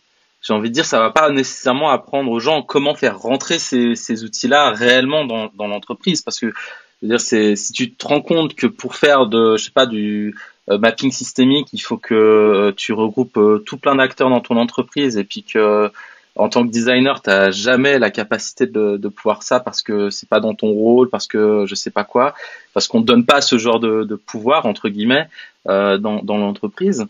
[0.44, 3.94] j'ai envie de dire, ça va pas nécessairement apprendre aux gens comment faire rentrer ces,
[3.94, 8.07] ces outils-là réellement dans, dans l'entreprise, parce que je veux dire, c'est si tu te
[8.07, 10.37] rends compte que pour faire de, je sais pas, du
[10.68, 14.57] euh, mapping systémique, il faut que euh, tu regroupes euh, tout plein d'acteurs dans ton
[14.59, 15.90] entreprise, et puis que
[16.37, 20.11] en tant que designer, tu n'as jamais la capacité de, de pouvoir ça parce que
[20.11, 22.35] c'est pas dans ton rôle, parce que je sais pas quoi,
[22.73, 25.29] parce qu'on ne donne pas ce genre de, de pouvoir entre guillemets
[25.68, 27.07] euh, dans, dans l'entreprise.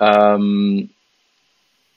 [0.00, 0.82] Euh,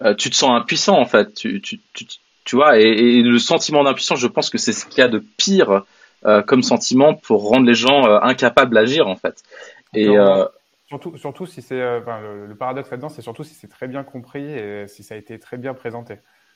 [0.03, 1.35] euh, tu te sens impuissant en fait.
[1.35, 2.05] Tu, tu, tu,
[2.45, 5.23] tu vois, et, le sentiment d'impuissance, je pense que c'est ce qu'il y a de
[5.37, 5.83] pire
[6.25, 9.43] euh, comme sentiment pour rendre les gens incapables d'agir en fait.
[9.93, 10.09] Et
[10.87, 14.43] surtout, surtout si c'est, enfin, le, paradoxe là-dedans, c'est surtout si c'est très bien compris
[14.43, 16.15] et si ça a été très bien présenté.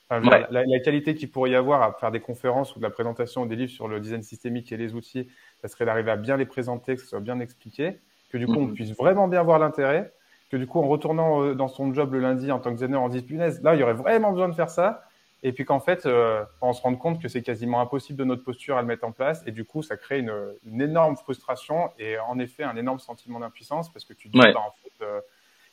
[0.09, 3.45] La, la, qualité qu'il pourrait y avoir à faire des conférences ou de la présentation
[3.45, 5.27] des livres sur le design systémique et les outils,
[5.61, 8.53] ça serait d'arriver à bien les présenter, que ce soit bien expliqué, que du coup
[8.53, 8.73] on mm-hmm.
[8.73, 10.13] puisse vraiment bien voir l'intérêt
[10.49, 13.01] que du coup, en retournant euh, dans son job le lundi en tant que designer,
[13.01, 15.03] on dit punaise, là, il y aurait vraiment besoin de faire ça.
[15.43, 18.43] Et puis qu'en fait, euh, on se rend compte que c'est quasiment impossible de notre
[18.43, 19.43] posture à le mettre en place.
[19.45, 20.33] Et du coup, ça crée une,
[20.65, 24.53] une énorme frustration et en effet un énorme sentiment d'impuissance parce que tu dis, bah,
[24.55, 25.21] en fait, euh,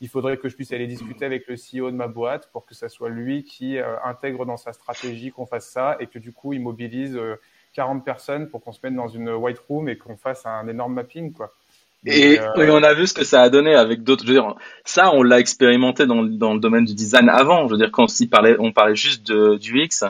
[0.02, 2.74] il faudrait que je puisse aller discuter avec le CEO de ma boîte pour que
[2.74, 6.52] ça soit lui qui intègre dans sa stratégie qu'on fasse ça et que du coup,
[6.52, 7.18] il mobilise
[7.72, 10.94] 40 personnes pour qu'on se mette dans une white room et qu'on fasse un énorme
[10.94, 11.52] mapping, quoi.
[12.04, 14.24] Et, euh, on a vu ce que ça a donné avec d'autres.
[14.26, 17.68] Je veux dire, ça, on l'a expérimenté dans, dans le domaine du design avant.
[17.68, 20.04] Je veux dire, quand on parlait, on parlait juste de, du X,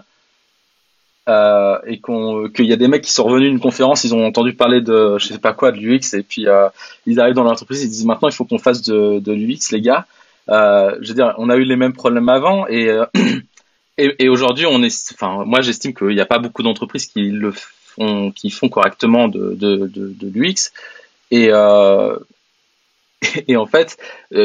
[1.28, 4.26] euh, et qu'on, qu'il y a des mecs qui sont revenus d'une conférence, ils ont
[4.26, 6.68] entendu parler de, je sais pas quoi, de l'UX, et puis euh,
[7.06, 9.80] ils arrivent dans l'entreprise, ils disent maintenant il faut qu'on fasse de, de l'UX, les
[9.80, 10.06] gars.
[10.48, 12.88] Euh, je veux dire, on a eu les mêmes problèmes avant, et
[13.98, 17.52] et, aujourd'hui, on est, enfin, moi j'estime qu'il n'y a pas beaucoup d'entreprises qui le
[17.52, 20.72] font, qui font correctement de de, de, de l'UX.
[21.30, 21.50] Et,
[23.46, 23.96] et en fait,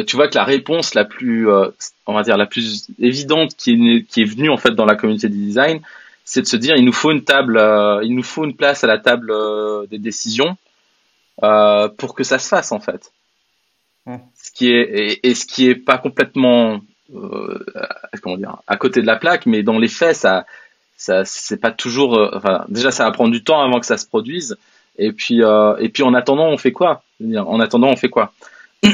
[0.06, 1.50] tu vois que la réponse la plus,
[2.06, 4.96] on va dire la plus évidente qui est, qui est venue en fait dans la
[4.96, 5.82] communauté du design,
[6.30, 7.58] c'est de se dire il nous faut une table,
[8.04, 9.34] il nous faut une place à la table
[9.90, 10.58] des décisions
[11.42, 13.13] pour que ça se fasse en fait.
[14.06, 14.18] Mmh.
[14.36, 16.82] Ce qui est et, ce qui est pas complètement
[18.22, 20.46] comment dire à côté de la plaque, mais dans les faits ça
[20.98, 22.30] ça c'est pas toujours.
[22.34, 24.58] enfin déjà ça va prendre du temps avant que ça se produise.
[24.98, 27.04] Et puis, euh, et puis en attendant, on fait quoi?
[27.22, 28.34] En attendant, on fait quoi?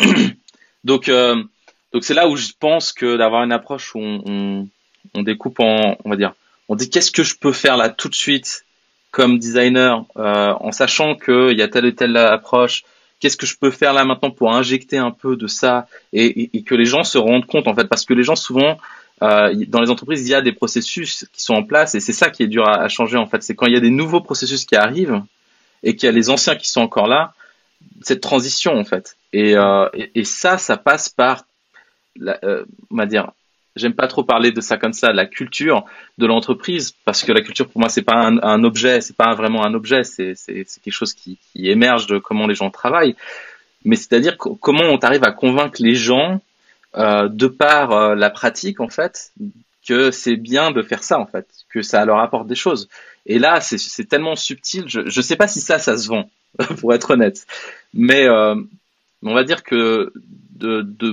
[0.84, 1.42] Donc, euh,
[1.94, 4.68] donc c'est là où je pense que d'avoir une approche où on, on,
[5.14, 6.34] on, découpe en, on va dire,
[6.70, 8.66] on dit qu'est-ce que je peux faire là tout de suite
[9.14, 12.84] comme designer, euh, en sachant qu'il y a telle et telle approche.
[13.20, 16.74] Qu'est-ce que je peux faire là maintenant pour injecter un peu de ça et, que
[16.74, 18.80] les gens se rendent compte en fait, parce que les gens souvent
[19.22, 22.12] euh, dans les entreprises, il y a des processus qui sont en place et c'est
[22.12, 23.44] ça qui est dur à, changer en fait.
[23.44, 25.22] C'est quand il y a des nouveaux processus qui arrivent,
[25.84, 27.34] et qu'il y a les anciens qui sont encore là,
[28.02, 29.16] cette transition en fait.
[29.32, 29.88] Et, euh,
[30.24, 31.46] ça, ça passe par,
[32.20, 33.32] on va dire,
[33.76, 35.86] j'aime pas trop parler de ça comme ça, la culture
[36.18, 39.34] de l'entreprise, parce que la culture pour moi c'est pas un, un objet, c'est pas
[39.34, 40.36] vraiment un objet, c'est
[40.84, 43.16] quelque chose qui, qui, émerge de comment les gens travaillent.
[43.86, 46.42] Mais c'est-à-dire comment on arrive à convaincre les gens
[46.96, 49.32] euh, de par euh, la pratique en fait
[49.88, 52.88] que c'est bien de faire ça en fait, que ça leur apporte des choses.
[53.26, 54.86] Et là, c'est tellement subtil.
[54.88, 56.30] Je ne sais pas si ça, ça se vend,
[56.80, 57.46] pour être honnête.
[57.94, 58.56] Mais euh,
[59.24, 60.12] on va dire que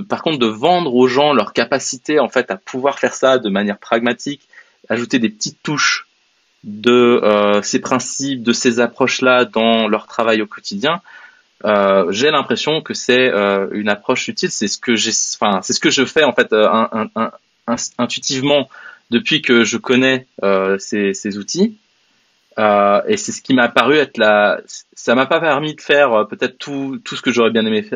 [0.07, 3.49] par contre, de vendre aux gens leur capacité en fait à pouvoir faire ça de
[3.49, 4.41] manière pragmatique,
[4.89, 6.07] ajouter des petites touches
[6.63, 11.01] de euh, ces principes, de ces approches-là dans leur travail au quotidien,
[11.65, 14.51] euh, j'ai l'impression que c'est euh, une approche utile.
[14.51, 16.53] C'est ce que j'ai, enfin, c'est ce que je fais en fait
[17.97, 18.69] intuitivement
[19.09, 20.27] depuis que je connais
[20.79, 21.77] ces outils.
[22.61, 24.61] Euh, et c'est ce qui m'a paru être la.
[24.93, 27.89] Ça m'a pas permis de faire euh, peut-être tout, tout ce que j'aurais bien aimé,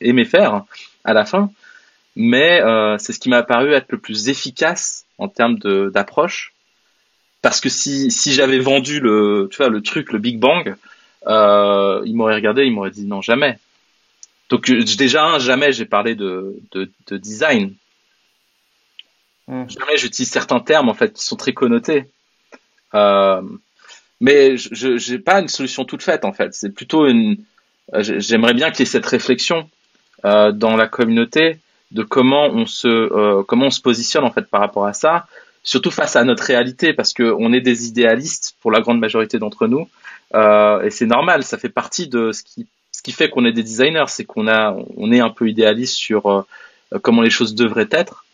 [0.00, 0.64] aimé faire
[1.04, 1.50] à la fin,
[2.14, 6.52] mais euh, c'est ce qui m'a paru être le plus efficace en termes d'approche.
[7.40, 10.76] Parce que si, si j'avais vendu le, tu vois, le truc, le Big Bang,
[11.26, 13.58] euh, il m'aurait regardé, il m'aurait dit non jamais.
[14.50, 17.74] Donc déjà jamais j'ai parlé de, de, de design.
[19.48, 19.64] Hmm.
[19.68, 22.04] Jamais j'utilise certains termes en fait qui sont très connotés.
[22.94, 23.40] Euh,
[24.22, 26.54] mais je n'ai pas une solution toute faite en fait.
[26.54, 27.36] C'est plutôt une.
[27.92, 29.68] Euh, j'aimerais bien qu'il y ait cette réflexion
[30.24, 31.58] euh, dans la communauté
[31.90, 35.26] de comment on se euh, comment on se positionne en fait par rapport à ça,
[35.64, 39.40] surtout face à notre réalité parce que on est des idéalistes pour la grande majorité
[39.40, 39.88] d'entre nous
[40.36, 41.42] euh, et c'est normal.
[41.42, 44.46] Ça fait partie de ce qui ce qui fait qu'on est des designers, c'est qu'on
[44.46, 46.42] a on est un peu idéaliste sur euh,
[47.02, 48.24] comment les choses devraient être.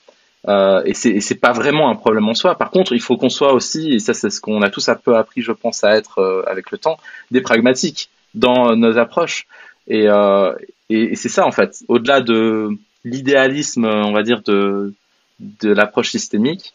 [0.47, 2.55] Euh, et c'est c'est pas vraiment un problème en soi.
[2.57, 4.95] Par contre, il faut qu'on soit aussi, et ça c'est ce qu'on a tous un
[4.95, 6.99] peu appris, je pense, à être euh, avec le temps,
[7.31, 9.47] des pragmatiques dans nos approches.
[9.89, 10.55] Et, euh,
[10.91, 11.83] et, c'est ça en fait.
[11.89, 12.71] Au-delà de
[13.05, 14.95] l'idéalisme, on va dire de
[15.41, 16.73] de l'approche systémique,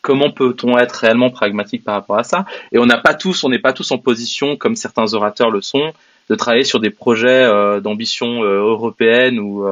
[0.00, 2.46] comment peut-on être réellement pragmatique par rapport à ça?
[2.72, 5.62] Et on n'a pas tous, on n'est pas tous en position, comme certains orateurs le
[5.62, 5.92] sont,
[6.30, 9.64] de travailler sur des projets euh, d'ambition européenne ou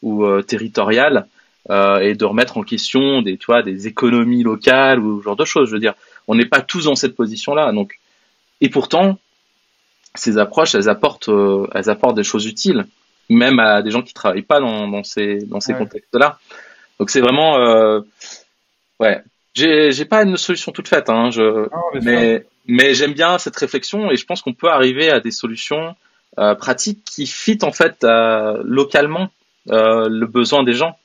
[0.00, 1.26] ou territoriale
[1.70, 5.36] euh, et de remettre en question des, tu vois, des économies locales ou ce genre
[5.36, 5.68] de choses.
[5.68, 5.94] Je veux dire,
[6.26, 7.72] on n'est pas tous dans cette position-là.
[7.72, 7.98] Donc,
[8.60, 9.18] et pourtant,
[10.14, 12.86] ces approches, elles apportent, euh, elles apportent des choses utiles,
[13.28, 16.38] même à des gens qui travaillent pas dans, dans ces, dans ces contextes-là.
[16.98, 18.00] Donc, c'est vraiment, euh,
[19.00, 19.22] ouais.
[19.54, 21.68] J'ai, j'ai pas une solution toute faite, hein, je,
[22.02, 25.96] mais, mais j'aime bien cette réflexion et je pense qu'on peut arriver à des solutions
[26.38, 29.30] euh, pratiques qui fit en fait euh, localement
[29.70, 30.97] euh, le besoin des gens.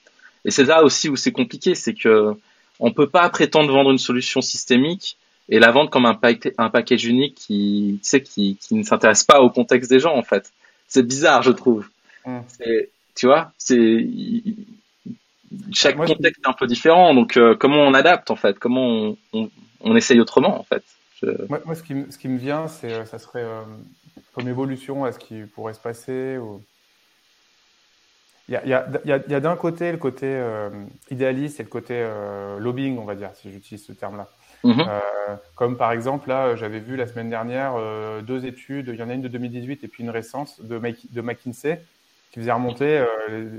[0.45, 2.33] Et c'est là aussi où c'est compliqué, c'est que
[2.79, 5.17] on peut pas prétendre vendre une solution systémique
[5.49, 6.19] et la vendre comme un,
[6.57, 10.15] un package unique qui, tu sais, qui, qui ne s'intéresse pas au contexte des gens
[10.15, 10.51] en fait.
[10.87, 11.87] C'est bizarre, je trouve.
[12.25, 12.39] Mmh.
[13.15, 14.07] Tu vois, c'est
[15.71, 19.17] chaque contexte est un peu différent, donc euh, comment on adapte en fait, comment on,
[19.33, 19.49] on,
[19.81, 20.83] on essaye autrement en fait?
[21.47, 23.61] Moi, moi, ce, qui, ce qui me vient, c'est euh, ça serait euh,
[24.33, 26.37] comme évolution à ce qui pourrait se passer.
[26.37, 26.61] Ou
[28.49, 30.69] il y a, y a, a, y a d'un côté le côté euh,
[31.09, 34.27] idéaliste et le côté euh, lobbying, on va dire, si j'utilise ce terme-là.
[34.63, 34.87] Mm-hmm.
[34.87, 39.03] Euh, comme par exemple, là, j'avais vu la semaine dernière euh, deux études, il y
[39.03, 40.79] en a une de 2018 et puis une récente de,
[41.11, 41.81] de McKinsey
[42.31, 43.07] qui faisait remonter euh,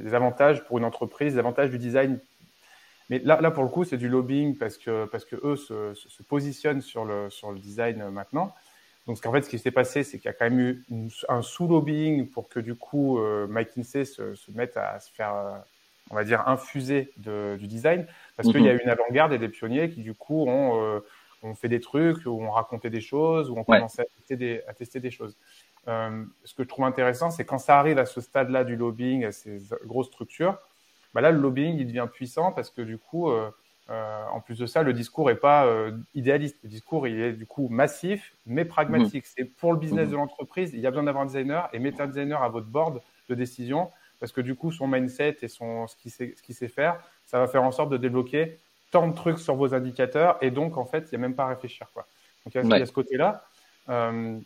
[0.04, 2.18] les avantages pour une entreprise, les avantages du design.
[3.10, 5.94] Mais là, là pour le coup, c'est du lobbying parce que, parce que eux se,
[5.94, 8.54] se, se positionnent sur le, sur le design maintenant.
[9.06, 10.84] Donc, qu'en fait, ce qui s'est passé, c'est qu'il y a quand même eu
[11.28, 15.58] un sous-lobbying pour que du coup, euh, McKinsey se, se, mette à se faire, euh,
[16.10, 18.82] on va dire, infuser de, du design, parce qu'il y a eu mhm.
[18.84, 21.00] une avant-garde et des pionniers qui du coup ont, euh,
[21.42, 23.76] ont fait des trucs, ou ont raconté des choses, ou ont ouais.
[23.76, 25.36] commencé à tester des, à tester des choses.
[25.86, 29.26] Euh, ce que je trouve intéressant, c'est quand ça arrive à ce stade-là du lobbying,
[29.26, 30.58] à ces grosses structures,
[31.12, 33.30] bah là, le lobbying, il devient puissant parce que du coup,
[33.90, 36.56] euh, en plus de ça, le discours est pas euh, idéaliste.
[36.62, 39.24] Le discours, il est du coup massif, mais pragmatique.
[39.24, 39.32] Mmh.
[39.36, 40.12] C'est pour le business mmh.
[40.12, 42.66] de l'entreprise, il y a besoin d'avoir un designer et mettez un designer à votre
[42.66, 46.52] board de décision parce que du coup, son mindset et son, ce qu'il sait, qu
[46.54, 48.58] sait, faire, ça va faire en sorte de débloquer
[48.90, 51.44] tant de trucs sur vos indicateurs et donc, en fait, il n'y a même pas
[51.44, 51.88] à réfléchir.
[51.92, 52.06] Quoi.
[52.44, 52.76] Donc, il y a, ouais.
[52.76, 53.44] il y a ce côté-là
[53.90, 54.38] euh,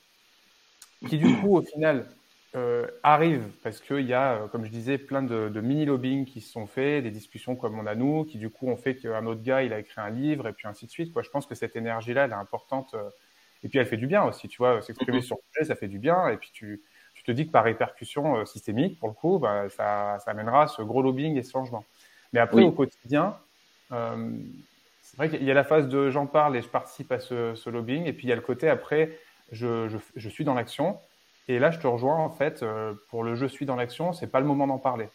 [1.09, 2.07] qui, du coup, au final,
[2.55, 6.41] euh, arrive parce qu'il y a, euh, comme je disais, plein de, de mini-lobbying qui
[6.41, 9.27] se sont faits, des discussions comme on a nous, qui du coup ont fait qu'un
[9.27, 11.13] autre gars, il a écrit un livre et puis ainsi de suite.
[11.13, 11.23] Quoi.
[11.23, 12.95] Je pense que cette énergie-là, elle est importante.
[12.95, 13.11] Euh,
[13.63, 15.23] et puis elle fait du bien aussi, tu vois, s'exprimer mm-hmm.
[15.23, 16.29] sur le sujet, ça fait du bien.
[16.29, 16.83] Et puis tu,
[17.15, 20.69] tu te dis que par répercussion euh, systémique, pour le coup, bah, ça, ça amènera
[20.69, 21.85] ce gros lobbying et ce changement.
[22.33, 22.65] Mais après, oui.
[22.65, 23.37] au quotidien,
[23.93, 24.31] euh,
[25.03, 27.55] c'est vrai qu'il y a la phase de j'en parle et je participe à ce,
[27.55, 28.07] ce, lobbying.
[28.07, 29.19] Et puis il y a le côté après,
[29.51, 30.99] je, je, je suis dans l'action
[31.49, 34.27] et là, je te rejoins en fait euh, pour le je suis dans l'action, c'est
[34.27, 35.09] pas le moment d'en parler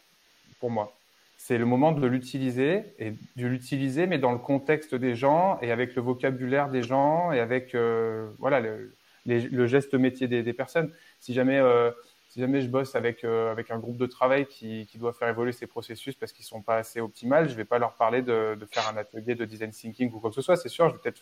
[0.60, 0.92] pour moi.
[1.38, 5.94] C'est le moment de l'utiliser et de mais dans le contexte des gens et avec
[5.96, 10.92] le vocabulaire des gens et avec euh, voilà le, geste métier des, personnes.
[11.20, 11.92] Si jamais euh,
[12.30, 15.52] si jamais je bosse avec avec un groupe de travail qui, qui doit faire évoluer
[15.52, 18.66] ses processus parce qu'ils sont pas assez optimales, je vais pas leur parler de, de
[18.66, 20.56] faire un atelier de design thinking ou quoi que ce soit.
[20.56, 21.22] C'est sûr, je vais peut-être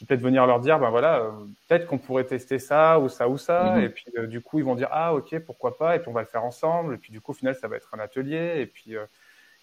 [0.00, 1.30] je vais peut-être venir leur dire, ben voilà, euh,
[1.68, 3.76] peut-être qu'on pourrait tester ça ou ça ou ça.
[3.76, 3.84] -hmm.
[3.84, 5.94] Et puis, euh, du coup, ils vont dire, ah, ok, pourquoi pas.
[5.94, 6.94] Et puis, on va le faire ensemble.
[6.94, 8.62] Et puis, du coup, au final, ça va être un atelier.
[8.62, 9.04] Et puis, euh,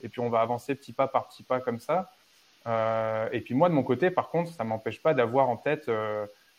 [0.03, 2.11] et puis on va avancer petit pas par petit pas comme ça.
[3.31, 5.89] Et puis, moi, de mon côté, par contre, ça m'empêche pas d'avoir en tête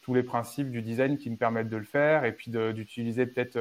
[0.02, 2.24] tous les principes du design qui me permettent de le faire.
[2.24, 3.56] Et puis, d'utiliser peut-être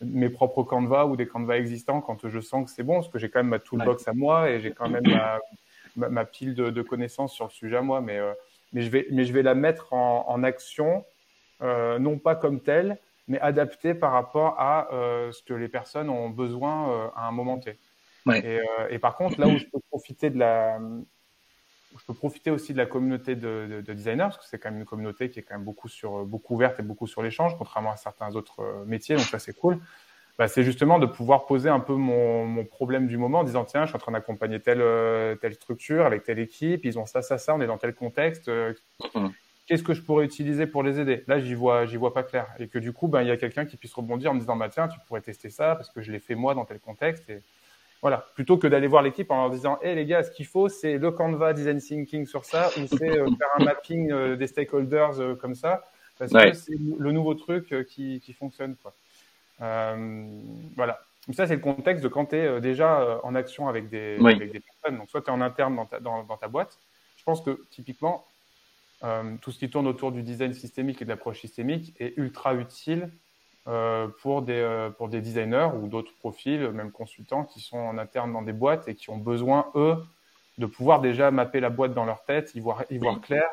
[0.00, 2.94] mes propres canevas ou des canevas existants quand je sens que c'est bon.
[3.00, 4.10] Parce que j'ai quand même ma toolbox ouais.
[4.10, 5.38] à moi et j'ai quand même ma,
[5.96, 8.00] ma, ma pile de, de, connaissances sur le sujet à moi.
[8.00, 8.18] Mais
[8.72, 11.04] mais je vais, mais je vais la mettre en, en action
[11.60, 17.12] non pas comme tel, mais adapté par rapport à ce que les personnes ont besoin
[17.14, 17.78] à un moment T.
[18.34, 18.58] Et,
[18.90, 20.80] et, par contre, là où je peux profiter de la,
[21.98, 24.86] je peux profiter aussi de la communauté de, designers, parce que c'est quand même une
[24.86, 27.96] communauté qui est quand même beaucoup, sur, beaucoup ouverte et beaucoup sur l'échange, contrairement à
[27.96, 29.78] certains autres euh, métiers, donc ça c'est cool.
[30.38, 33.82] Bah, c'est justement de pouvoir poser un peu mon, problème du moment en disant tiens,
[33.82, 37.22] je suis en train d'accompagner telle, euh, telle structure avec telle équipe, ils ont ça,
[37.22, 38.48] ça, ça, on est dans tel contexte.
[38.48, 38.72] Euh.
[39.66, 41.22] Qu'est-ce que je pourrais utiliser pour les aider?
[41.28, 42.46] Là, j'y vois, j'y vois pas clair.
[42.58, 44.56] Et que du coup, ben, il y a quelqu'un qui puisse rebondir en me disant
[44.56, 47.28] bah, tiens, tu pourrais tester ça parce que je l'ai fait moi dans tel contexte.
[47.28, 47.42] Et,
[48.02, 50.68] voilà, plutôt que d'aller voir l'équipe en leur disant, hé les gars, ce qu'il faut,
[50.68, 54.48] c'est le Canva Design Thinking sur ça, ou c'est euh, faire un mapping euh, des
[54.48, 55.84] stakeholders euh, comme ça,
[56.18, 58.74] parce que c'est le nouveau truc qui, qui, fonctionne.
[58.82, 58.92] Quoi.
[60.76, 61.00] Voilà.
[61.32, 64.60] ça, c'est le contexte de quand tu es déjà en action avec des, avec des
[64.60, 64.98] personnes.
[64.98, 66.78] Donc, soit tu es en interne dans ta, dans, dans ta, boîte.
[67.16, 68.26] Je pense que typiquement,
[69.40, 73.10] tout ce qui tourne autour du design systémique et de l'approche systémique est ultra utile
[73.68, 77.96] euh, pour, des, euh, pour des designers ou d'autres profils, même consultants, qui sont en
[77.96, 80.04] interne dans des boîtes et qui ont besoin, eux,
[80.58, 83.48] de pouvoir déjà mapper la boîte dans leur tête, y voir, y voir clair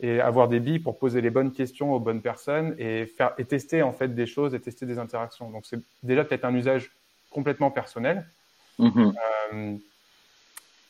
[0.00, 3.44] et avoir des billes pour poser les bonnes questions aux bonnes personnes et, faire, et
[3.44, 5.50] tester en fait des choses et tester des interactions.
[5.50, 6.90] Donc c'est déjà peut-être un usage
[7.30, 8.26] complètement personnel.
[8.78, 9.14] Mm-hmm.
[9.52, 9.76] Euh,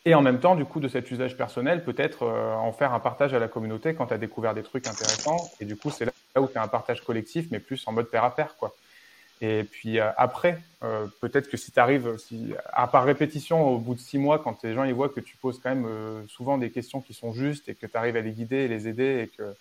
[0.06, 3.00] et en même temps, du coup, de cet usage personnel, peut-être euh, en faire un
[3.00, 5.50] partage à la communauté quand tu as découvert des trucs intéressants.
[5.60, 6.12] Et du coup, c'est là
[6.42, 8.74] où tu as un partage collectif, mais plus en mode pair à pair, quoi.
[9.46, 13.78] Et puis euh, après, euh, peut-être que si tu arrives, si, à part répétition, au
[13.78, 15.88] bout de six mois, quand les gens ils voient que tu poses quand même
[16.28, 18.88] souvent des questions qui sont justes et que tu arrives à les guider et les
[18.88, 19.54] aider et que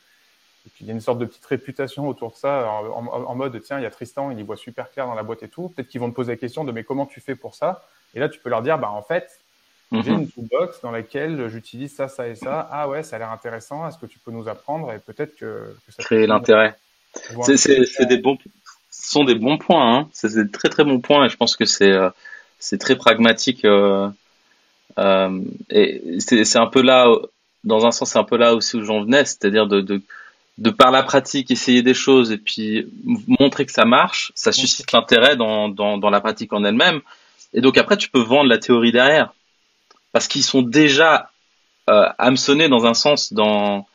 [0.78, 3.80] qu'il y a une sorte de petite réputation autour de ça, en, en mode tiens,
[3.80, 5.68] il y a Tristan, il y voit super clair dans la boîte et tout.
[5.68, 7.86] Peut-être qu'ils vont te poser la question de mais comment tu fais pour ça?
[8.14, 9.28] Et là, tu peux leur dire bah en fait,
[9.92, 10.22] j'ai mhm.
[10.22, 12.68] une toolbox dans laquelle j'utilise ça, ça et ça.
[12.72, 13.86] Ah ouais, ça a l'air intéressant.
[13.88, 14.94] Est-ce que tu peux nous apprendre?
[14.94, 16.76] Et peut-être que, que ça créer l'intérêt.
[17.56, 18.38] C'est des bons,
[19.04, 19.98] sont des bons points.
[19.98, 20.10] Hein.
[20.14, 21.26] C'est des très très bons points.
[21.26, 22.10] Et je pense que c'est euh,
[22.60, 23.66] c'est très pragmatique.
[23.66, 24.10] Euh,
[25.00, 25.40] euh,
[25.70, 27.08] et c'est un peu là,
[27.64, 30.02] dans un sens, c'est un peu là aussi où j'en venais, c'est-à-dire de, de
[30.60, 32.88] de par la pratique essayer des choses et puis
[33.40, 37.02] montrer que ça marche, ça suscite l'intérêt dans, dans, dans la pratique en elle-même.
[37.54, 39.34] Et donc après, tu peux vendre la théorie derrière
[40.12, 41.32] parce qu'ils sont déjà
[41.90, 43.88] euh, hameçonnés dans un sens, dans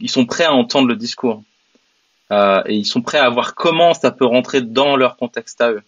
[0.00, 1.42] ils sont prêts à entendre le discours
[2.32, 5.72] euh, et ils sont prêts à voir comment ça peut rentrer dans leur contexte à
[5.72, 5.82] eux.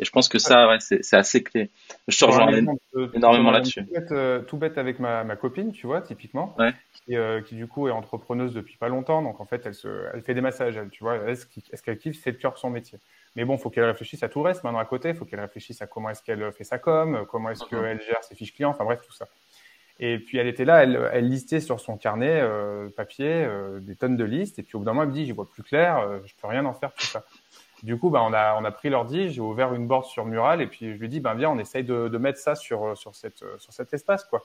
[0.00, 1.70] Et je pense que ça, ouais, c'est assez clé.
[2.06, 2.46] Je te rejoins
[3.14, 3.84] énormément là-dessus.
[3.84, 6.72] Tout, euh, tout, bête avec ma, ma, copine, tu vois, typiquement, ouais.
[6.92, 9.22] qui, euh, qui, du coup est entrepreneuse depuis pas longtemps.
[9.22, 11.16] Donc en fait, elle, se, elle fait des massages, elle, tu vois.
[11.28, 13.00] Est-ce qu'elle kiffe C'est le cœur de son métier.
[13.34, 15.08] Mais bon, faut qu'elle réfléchisse à tout le reste maintenant à côté.
[15.08, 18.22] Il faut qu'elle réfléchisse à comment est-ce qu'elle fait sa com, comment est-ce qu'elle gère
[18.22, 19.26] ses fiches clients, enfin bref, tout ça.
[20.00, 23.96] Et puis elle était là, elle, elle listait sur son carnet euh, papier euh, des
[23.96, 24.58] tonnes de listes.
[24.58, 26.34] Et puis au bout d'un moment, elle me dit, j'y vois plus clair, euh, je
[26.40, 27.24] peux rien en faire tout ça.
[27.82, 30.60] Du coup, bah, on a on a pris l'ordi, j'ai ouvert une board sur Mural
[30.60, 32.96] et puis je lui ai dit, ben viens, on essaye de, de mettre ça sur
[32.96, 34.42] sur cette sur cet espace quoi.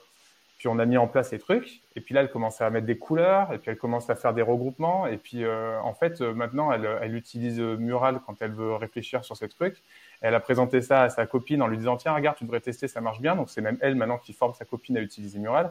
[0.58, 1.82] Puis on a mis en place les trucs.
[1.96, 3.52] Et puis là, elle commençait à mettre des couleurs.
[3.52, 5.06] Et puis elle commence à faire des regroupements.
[5.06, 8.74] Et puis euh, en fait, euh, maintenant, elle, elle, utilise euh, Mural quand elle veut
[8.74, 9.82] réfléchir sur ces trucs.
[10.26, 12.88] Elle a présenté ça à sa copine en lui disant tiens, regarde, tu devrais tester,
[12.88, 13.36] ça marche bien.
[13.36, 15.70] Donc c'est même elle maintenant qui forme sa copine à utiliser Mural.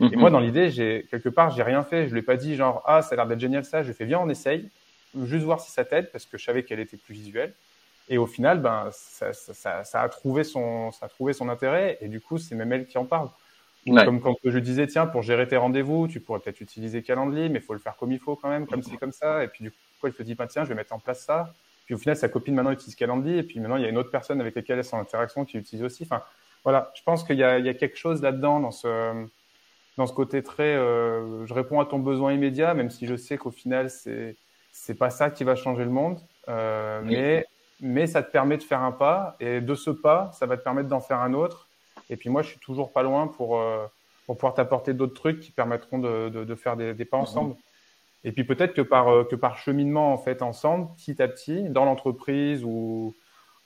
[0.00, 0.18] Et mhm.
[0.18, 2.08] moi, dans l'idée, j'ai quelque part, j'ai rien fait.
[2.08, 3.82] Je lui ai pas dit genre ah, ça a l'air d'être génial ça.
[3.82, 4.70] Je lui ai fait viens, on essaye,
[5.24, 7.52] juste voir si ça t'aide parce que je savais qu'elle était plus visuelle.
[8.08, 11.98] Et au final, ben ça, ça, ça, a trouvé son, ça a trouvé son intérêt.
[12.00, 13.28] Et du coup, c'est même elle qui en parle.
[13.86, 17.58] Comme quand je disais, tiens, pour gérer tes rendez-vous, tu pourrais peut-être utiliser Calendly, mais
[17.58, 19.44] il faut le faire comme il faut quand même, comme c'est comme ça.
[19.44, 21.52] Et puis du coup, il se dit, bah, tiens, je vais mettre en place ça.
[21.90, 23.98] Puis au final, sa copine maintenant utilise Calendly, et puis maintenant, il y a une
[23.98, 26.04] autre personne avec laquelle elle est en interaction qui utilise aussi.
[26.04, 26.22] Enfin,
[26.62, 29.26] voilà, je pense qu'il y, y, a quelque chose là-dedans, dans ce,
[29.96, 33.38] dans ce côté très, euh, je réponds à ton besoin immédiat, même si je sais
[33.38, 34.36] qu'au final, c'est
[34.70, 37.44] c'est pas ça qui va changer le monde, euh, mais
[37.80, 40.62] mais ça te permet de faire un pas, et de ce pas, ça va te
[40.62, 41.66] permettre d'en faire un autre
[42.08, 43.86] et puis moi, je suis toujours pas loin pour, euh,
[44.26, 47.22] pour pouvoir t'apporter d'autres trucs qui permettront de, de, faire des, des, pas mhm.
[47.24, 47.56] ensemble.
[48.24, 51.68] Et puis peut-être que par, euh, que par cheminement en fait ensemble, petit à petit,
[51.70, 53.14] dans l'entreprise ou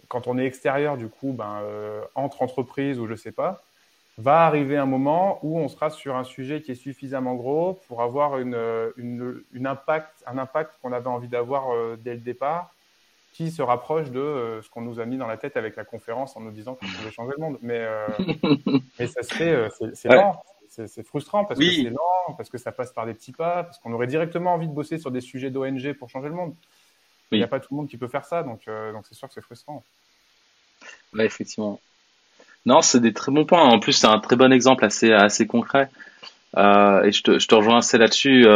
[0.08, 3.62] quand on est extérieur du coup, ben, euh, entre entreprises ou je sais pas,
[4.16, 8.02] va arriver un moment où on sera sur un sujet qui est suffisamment gros pour
[8.02, 8.56] avoir une,
[8.96, 12.74] une, une impact, un impact qu'on avait envie d'avoir dès le départ
[13.34, 15.84] qui se rapproche de euh, ce qu'on nous a mis dans la tête avec la
[15.84, 17.58] conférence en nous disant qu'on pouvait changer le monde.
[17.62, 18.06] Mais, euh,
[18.98, 20.40] mais ça se fait, euh, c'est lent,
[20.86, 23.78] c'est frustrant parce que c'est lent, parce que ça passe par des petits pas, parce
[23.78, 26.54] qu'on aurait directement envie de bosser sur des sujets d'ONG pour changer le monde.
[27.32, 29.28] Il n'y a pas tout le monde qui peut faire ça, donc donc c'est sûr
[29.28, 29.82] que c'est frustrant.
[31.14, 31.80] Ouais, effectivement.
[32.66, 33.62] Non, c'est des très bons points.
[33.62, 35.90] En plus, c'est un très bon exemple assez assez concret.
[36.56, 38.46] et je te, je te rejoins assez là-dessus.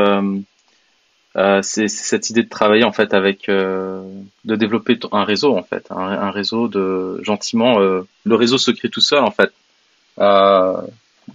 [1.39, 4.03] euh, c'est cette idée de travailler en fait avec, euh,
[4.45, 7.81] de développer un réseau en fait, un, réseau de gentiment.
[7.81, 9.53] Euh, le réseau se crée tout seul en fait.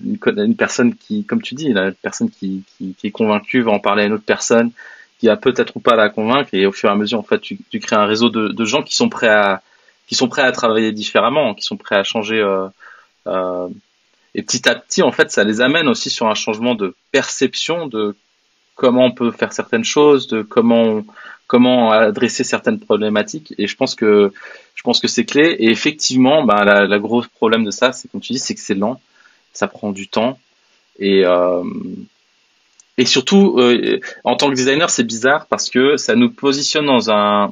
[0.03, 4.03] Une, personne qui, comme tu dis, une personne qui, qui, est convaincue va en parler
[4.03, 4.71] à une autre personne
[5.19, 7.39] qui a peut-être ou pas la convaincre et au fur et à mesure en fait
[7.39, 9.61] tu, crées un réseau de, de, gens qui sont prêts à
[10.07, 12.41] qui sont prêts à travailler différemment, qui sont prêts à changer.
[13.27, 13.67] Euh,
[14.35, 17.87] et petit à petit en fait ça les amène aussi sur un changement de perception
[17.87, 18.15] de
[18.75, 21.03] comment on peut faire certaines choses, de comment
[21.47, 23.53] comment adresser certaines problématiques.
[23.57, 24.31] Et je pense que
[24.75, 25.55] je pense que c'est clé.
[25.59, 28.59] Et effectivement, bah, la, la gros problème de ça, c'est comme tu dis, c'est que
[28.59, 28.99] c'est lent,
[29.53, 30.39] ça prend du temps.
[30.99, 31.63] Et euh,
[32.97, 37.09] et surtout, euh, en tant que designer, c'est bizarre parce que ça nous positionne dans
[37.09, 37.51] un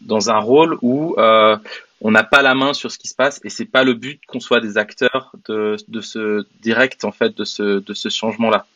[0.00, 1.56] dans un rôle où euh,
[2.00, 4.20] on n'a pas la main sur ce qui se passe et c'est pas le but
[4.26, 8.50] qu'on soit des acteurs de, de ce direct en fait de ce de ce changement
[8.50, 8.66] là.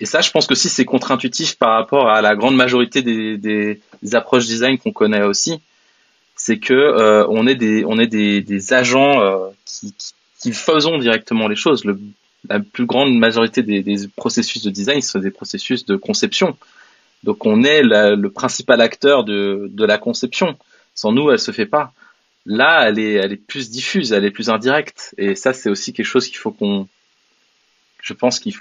[0.00, 3.38] Et ça, je pense que si c'est contre-intuitif par rapport à la grande majorité des,
[3.38, 3.80] des,
[4.14, 5.60] approches design qu'on connaît aussi,
[6.34, 10.13] c'est que euh, on est des on est des, des agents euh, qui, qui,
[10.52, 11.84] faisons directement les choses.
[11.84, 11.98] Le,
[12.48, 16.56] la plus grande majorité des, des, processus de design sont des processus de conception.
[17.22, 20.56] Donc on est le principal acteur de, de la conception.
[20.94, 21.92] Sans nous, elle se fait pas.
[22.46, 25.14] Là, elle est elle est plus diffuse, elle est plus indirecte.
[25.16, 26.86] Et ça, c'est aussi quelque chose qu'il faut qu'on
[28.02, 28.54] je pense qu'il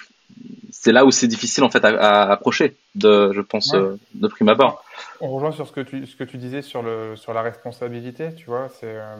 [0.71, 4.49] c'est là où c'est difficile en fait à, approcher de, je pense, euh, de prime
[4.49, 4.83] abord.
[5.21, 8.33] On rejoint sur ce que tu, ce que tu disais sur le, sur la responsabilité,
[8.35, 9.15] tu vois, c'est euh,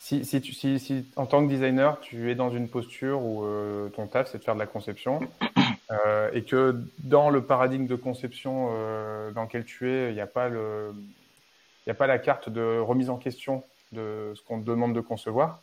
[0.00, 3.44] si, si, tu, si, si, en tant que designer, tu es dans une posture où
[3.44, 5.20] euh, ton taf c'est de faire de la conception
[6.32, 8.66] et que dans le paradigme de conception
[9.34, 10.94] dans lequel tu es, il n'y a pas le,
[11.86, 15.60] a pas la carte de remise en question de ce qu'on te demande de concevoir.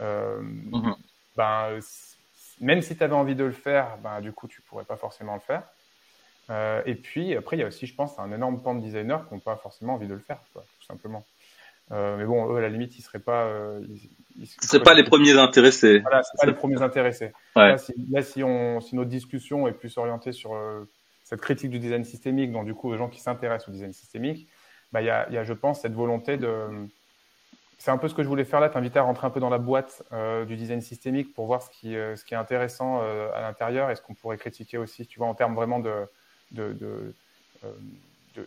[0.00, 0.94] Mm-hmm.
[1.36, 1.80] Ben
[2.62, 5.34] même si tu avais envie de le faire, ben, du coup, tu pourrais pas forcément
[5.34, 5.64] le faire.
[6.50, 9.18] Euh, et puis, après, il y a aussi, je pense, un énorme pan de designers
[9.28, 11.24] qui n'ont pas forcément envie de le faire, quoi, tout simplement.
[11.90, 13.44] Euh, mais bon, eux, à la limite, ils seraient pas.
[13.44, 13.80] Euh,
[14.44, 15.98] c'est pas les premiers intéressés.
[16.00, 17.32] Voilà, c'est pas les premiers intéressés.
[17.56, 20.88] Là, si, là, si, on, si notre discussion est plus orientée sur euh,
[21.24, 24.48] cette critique du design systémique, donc du coup, aux gens qui s'intéressent au design systémique,
[24.92, 26.88] bah, il y, a, y a, je pense, cette volonté de
[27.82, 29.50] c'est un peu ce que je voulais faire là, t'inviter à rentrer un peu dans
[29.50, 33.00] la boîte euh, du design systémique pour voir ce qui, euh, ce qui est intéressant
[33.02, 36.06] euh, à l'intérieur et ce qu'on pourrait critiquer aussi, tu vois, en termes vraiment de,
[36.52, 37.12] de,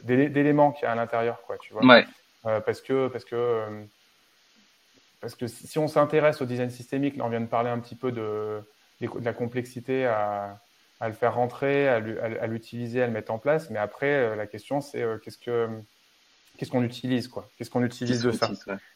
[0.03, 1.85] d'éléments qu'il y a à l'intérieur, quoi, tu vois.
[1.85, 2.05] Ouais.
[2.65, 3.85] Parce que, parce que,
[5.21, 7.95] parce que si on s'intéresse au design systémique, là, on vient de parler un petit
[7.95, 8.61] peu de,
[9.01, 10.59] de la complexité à,
[10.99, 11.99] à, le faire rentrer, à
[12.47, 15.67] l'utiliser, à le mettre en place, mais après, la question, c'est qu'est-ce que
[16.57, 17.49] qu'est-ce qu'on utilise quoi?
[17.57, 18.49] Qu'est-ce qu'on utilise de ça?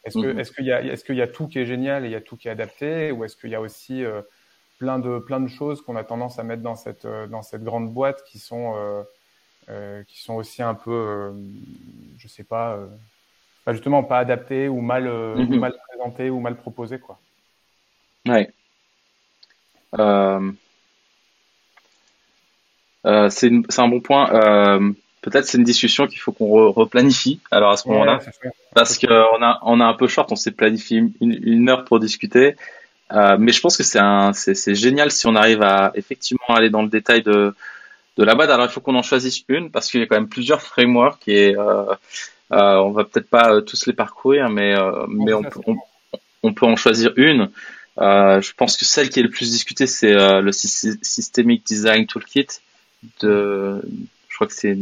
[0.04, 2.08] Est-ce que est-ce qu'il y a est-ce qu'il y a tout qui est génial et
[2.08, 3.12] il y a tout qui est adapté?
[3.12, 4.22] Ou est-ce qu'il y a aussi euh,
[4.78, 7.62] plein de plein de choses qu'on a tendance à mettre dans cette euh, dans cette
[7.62, 9.04] grande boîte qui sont
[9.68, 11.32] euh, qui sont aussi un peu
[12.18, 12.78] je sais pas
[13.68, 15.58] justement pas adaptées ou mal mhm.
[15.58, 17.18] mal présentées ou mal proposées quoi.
[18.26, 18.50] Ouais.
[23.28, 27.40] c'est un bon point peut-être c'est une discussion qu'il faut qu'on replanifie.
[27.50, 28.20] Alors à ce moment-là,
[28.74, 32.56] parce qu'on a on a un peu short, on s'est planifié une, heure pour discuter.
[33.12, 36.88] Euh, mais je pense que c'est génial si on arrive à effectivement aller dans le
[36.88, 37.54] détail de
[38.16, 38.50] de la boîte.
[38.50, 41.26] Alors il faut qu'on en choisisse une parce qu'il y a quand même plusieurs frameworks
[41.28, 41.54] et
[42.52, 45.76] euh, euh, on va peut-être pas euh, tous les parcourir, mais euh, mais on, on,
[46.42, 47.50] on, peut en choisir une.
[47.98, 52.46] Euh, je pense que celle qui est le plus discutée c'est le Systemic Design Toolkit
[53.20, 53.82] de
[54.40, 54.78] crois que c'est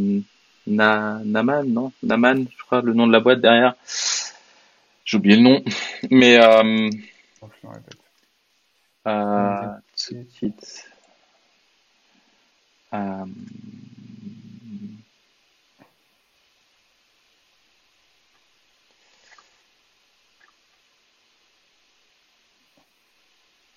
[0.67, 1.91] Na, Naman, non?
[2.01, 3.75] Naman, je crois, le nom de la boîte derrière.
[5.03, 5.63] J'ai oublié le nom.
[6.11, 6.89] Mais euh,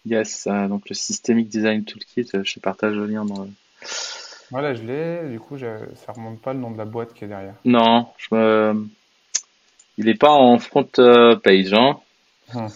[0.04, 3.50] Yes, euh, donc le Systemic Design Toolkit, je partage le lien dans le,
[4.52, 5.30] voilà, je l'ai.
[5.30, 5.66] Du coup, je...
[5.94, 7.54] ça remonte pas le nom de la boîte qui est derrière.
[7.64, 8.86] Non, je me...
[9.96, 11.72] il est pas en front euh, page.
[11.72, 11.98] Hein.
[12.54, 12.68] Hum.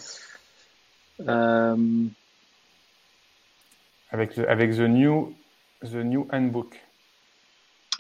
[1.29, 1.77] Euh...
[4.11, 5.35] Avec, avec the new
[5.83, 6.81] the new handbook.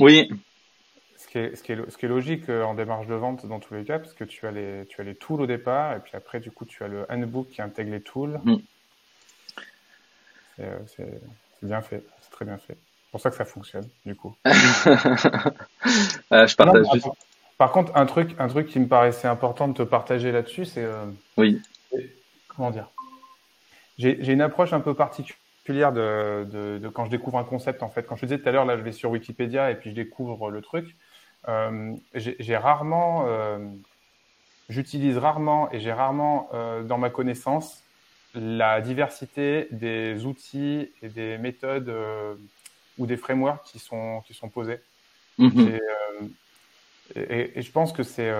[0.00, 0.30] Oui.
[1.18, 3.44] Ce qui, est, ce, qui est, ce qui est logique euh, en démarche de vente
[3.44, 5.94] dans tous les cas, parce que tu as les, tu as les tools au départ,
[5.94, 8.40] et puis après, du coup, tu as le handbook qui intègre les tools.
[8.44, 8.56] Mm.
[10.56, 11.20] C'est
[11.62, 12.76] bien fait, c'est très bien fait
[13.16, 14.36] pour ça que ça fonctionne, du coup.
[14.44, 14.50] je
[16.54, 17.08] partage juste.
[17.56, 20.84] Par contre, un truc, un truc qui me paraissait important de te partager là-dessus, c'est.
[20.84, 21.06] Euh,
[21.38, 21.62] oui.
[22.48, 22.90] Comment dire?
[23.96, 28.02] J'ai une approche un peu particulière de, de, quand je découvre un concept en fait.
[28.02, 29.94] Quand je te disais tout à l'heure, là, je vais sur Wikipédia et puis je
[29.94, 30.94] découvre le truc.
[31.48, 33.58] Euh, j'ai rarement, euh,
[34.68, 37.82] j'utilise rarement et j'ai rarement euh, dans ma connaissance
[38.36, 41.92] la diversité des outils et des méthodes
[42.98, 44.78] ou des frameworks qui sont qui sont posés.
[45.38, 45.80] Mm-hmm.
[47.14, 48.32] et, et, je pense que c'est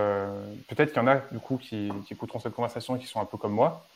[0.69, 3.21] peut-être qu'il y en a du coup qui, qui écouteront cette conversation et qui sont
[3.21, 3.87] un peu comme moi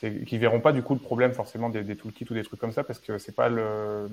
[0.00, 2.72] qui verront pas du coup le problème forcément des, des toolkits ou des trucs comme
[2.72, 4.08] ça parce que c'est pas le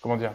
[0.00, 0.32] comment dire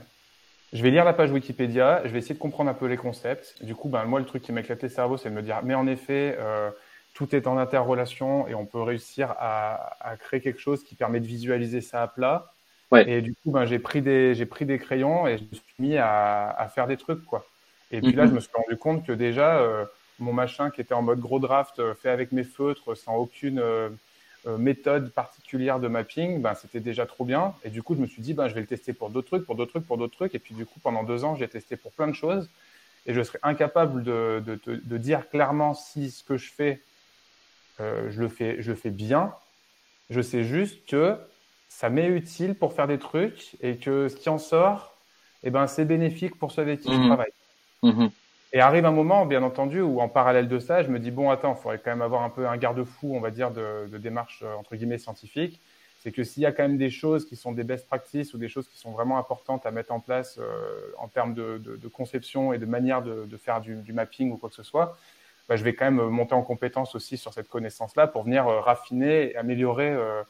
[0.71, 3.63] je vais lire la page Wikipédia, je vais essayer de comprendre un peu les concepts.
[3.63, 5.73] Du coup, ben, moi, le truc qui m'éclate les cerveaux, c'est de me dire, mais
[5.73, 6.69] en effet, euh,
[7.13, 11.19] tout est en interrelation et on peut réussir à, à, créer quelque chose qui permet
[11.19, 12.51] de visualiser ça à plat.
[12.91, 13.09] Ouais.
[13.09, 15.75] Et du coup, ben, j'ai pris des, j'ai pris des crayons et je me suis
[15.79, 17.45] mis à, à faire des trucs, quoi.
[17.91, 19.83] Et puis là, je me suis rendu compte que déjà, euh,
[20.19, 23.59] mon machin qui était en mode gros draft, euh, fait avec mes feutres, sans aucune
[23.59, 23.89] euh,
[24.47, 27.53] euh, méthode particulière de mapping, ben, c'était déjà trop bien.
[27.63, 29.45] Et du coup, je me suis dit, ben, je vais le tester pour d'autres trucs,
[29.45, 30.35] pour d'autres trucs, pour d'autres trucs.
[30.35, 32.49] Et puis, du coup, pendant deux ans, j'ai testé pour plein de choses.
[33.05, 36.81] Et je serais incapable de, de, de, dire clairement si ce que je fais,
[37.79, 39.33] euh, je, le fais, je le fais bien.
[40.09, 41.17] Je sais juste que
[41.67, 44.95] ça m'est utile pour faire des trucs et que ce qui en sort,
[45.43, 47.31] eh ben, c'est bénéfique pour ceux avec qui je mmh travaille.
[47.83, 48.07] Mmh
[48.51, 51.29] et arrive un moment, bien entendu, où en parallèle de ça, je me dis bon,
[51.29, 53.97] attends, il faudrait quand même avoir un peu un garde-fou, on va dire, de, de
[53.97, 55.59] démarche euh, entre guillemets scientifique.
[55.99, 58.37] C'est que s'il y a quand même des choses qui sont des best practices ou
[58.37, 61.75] des choses qui sont vraiment importantes à mettre en place euh, en termes de, de,
[61.75, 64.63] de, conception et de manière de, de faire du, du, mapping ou quoi que ce
[64.63, 64.97] soit,
[65.49, 68.61] bah, je vais quand même monter en compétence aussi sur cette connaissance-là pour venir euh,
[68.61, 70.21] raffiner et améliorer euh,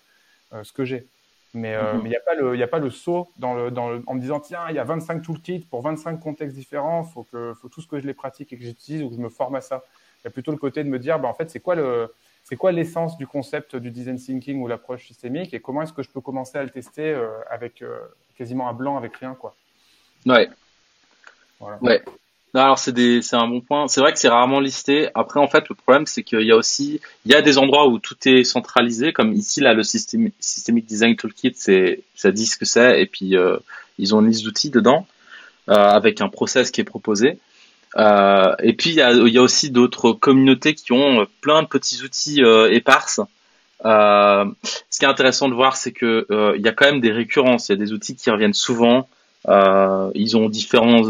[0.54, 1.06] euh ce que j'ai.
[1.54, 2.02] Mais euh, mhm.
[2.06, 4.14] il n'y a pas le, il a pas le saut dans le, dans le, en
[4.16, 7.70] me disant tiens, il y a 25 toolkits pour 25 contextes différents, faut que, faut
[7.70, 9.62] tout ce que je les pratique et que j'utilise ou que je me forme à
[9.62, 9.84] ça.
[10.22, 12.14] Il y a plutôt le côté de me dire, bah, en fait, c'est quoi le,
[12.44, 16.04] c'est quoi l'essence du concept du design thinking ou l'approche systémique et comment est-ce que
[16.04, 18.00] je peux commencer à le tester euh, avec euh,
[18.38, 19.56] quasiment un blanc, avec rien, quoi.
[20.26, 20.50] Ouais.
[21.60, 21.78] Voilà.
[21.82, 22.04] Ouais.
[22.56, 23.88] Non, alors c'est des, un bon point.
[23.88, 25.10] C'est vrai que c'est rarement listé.
[25.14, 27.88] Après, en fait, le problème, c'est qu'il y a aussi, il y a des endroits
[27.88, 32.58] où tout est centralisé, comme ici là, le Systemic Design Toolkit, c'est, ça dit ce
[32.58, 33.58] que c'est, et puis euh,
[34.00, 35.06] ils ont une liste d'outils dedans
[35.70, 37.38] euh, avec un process qui est proposé.
[37.98, 41.68] Euh, et puis il y a, y a aussi d'autres communautés qui ont plein de
[41.68, 42.42] petits outils
[42.72, 43.22] éparses.
[43.84, 46.26] Ce qui est intéressant de voir, c'est que
[46.58, 47.70] il y a quand même des récurrences.
[47.70, 49.08] Il y a des outils qui reviennent souvent.
[49.48, 51.02] ils ont différents,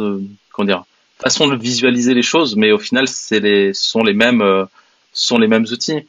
[0.51, 0.83] comment dire
[1.21, 4.65] façon de visualiser les choses, mais au final, c'est les, ce sont les mêmes, euh,
[5.13, 6.07] sont les mêmes outils.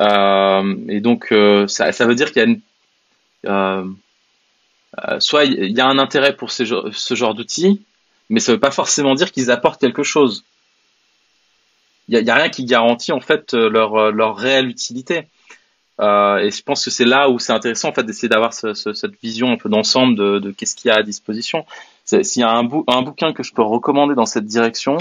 [0.00, 3.96] Euh, et donc, euh, ça, veut dire qu'il y a une,
[5.20, 7.82] soit il y a un intérêt pour ce genre d'outils,
[8.30, 10.44] mais ça veut pas forcément dire qu'ils apportent quelque chose.
[12.08, 15.28] Il y a, rien qui garantit en fait leur, leur réelle utilité.
[16.00, 18.92] Et je pense que c'est là où c'est intéressant en fait d'essayer d'avoir ce, ce,
[18.92, 21.66] cette vision un peu d'ensemble de, de qu'est-ce qu'il y a à disposition.
[22.08, 24.96] S'il y a un, bou un, bouquin que je peux recommander dans cette direction,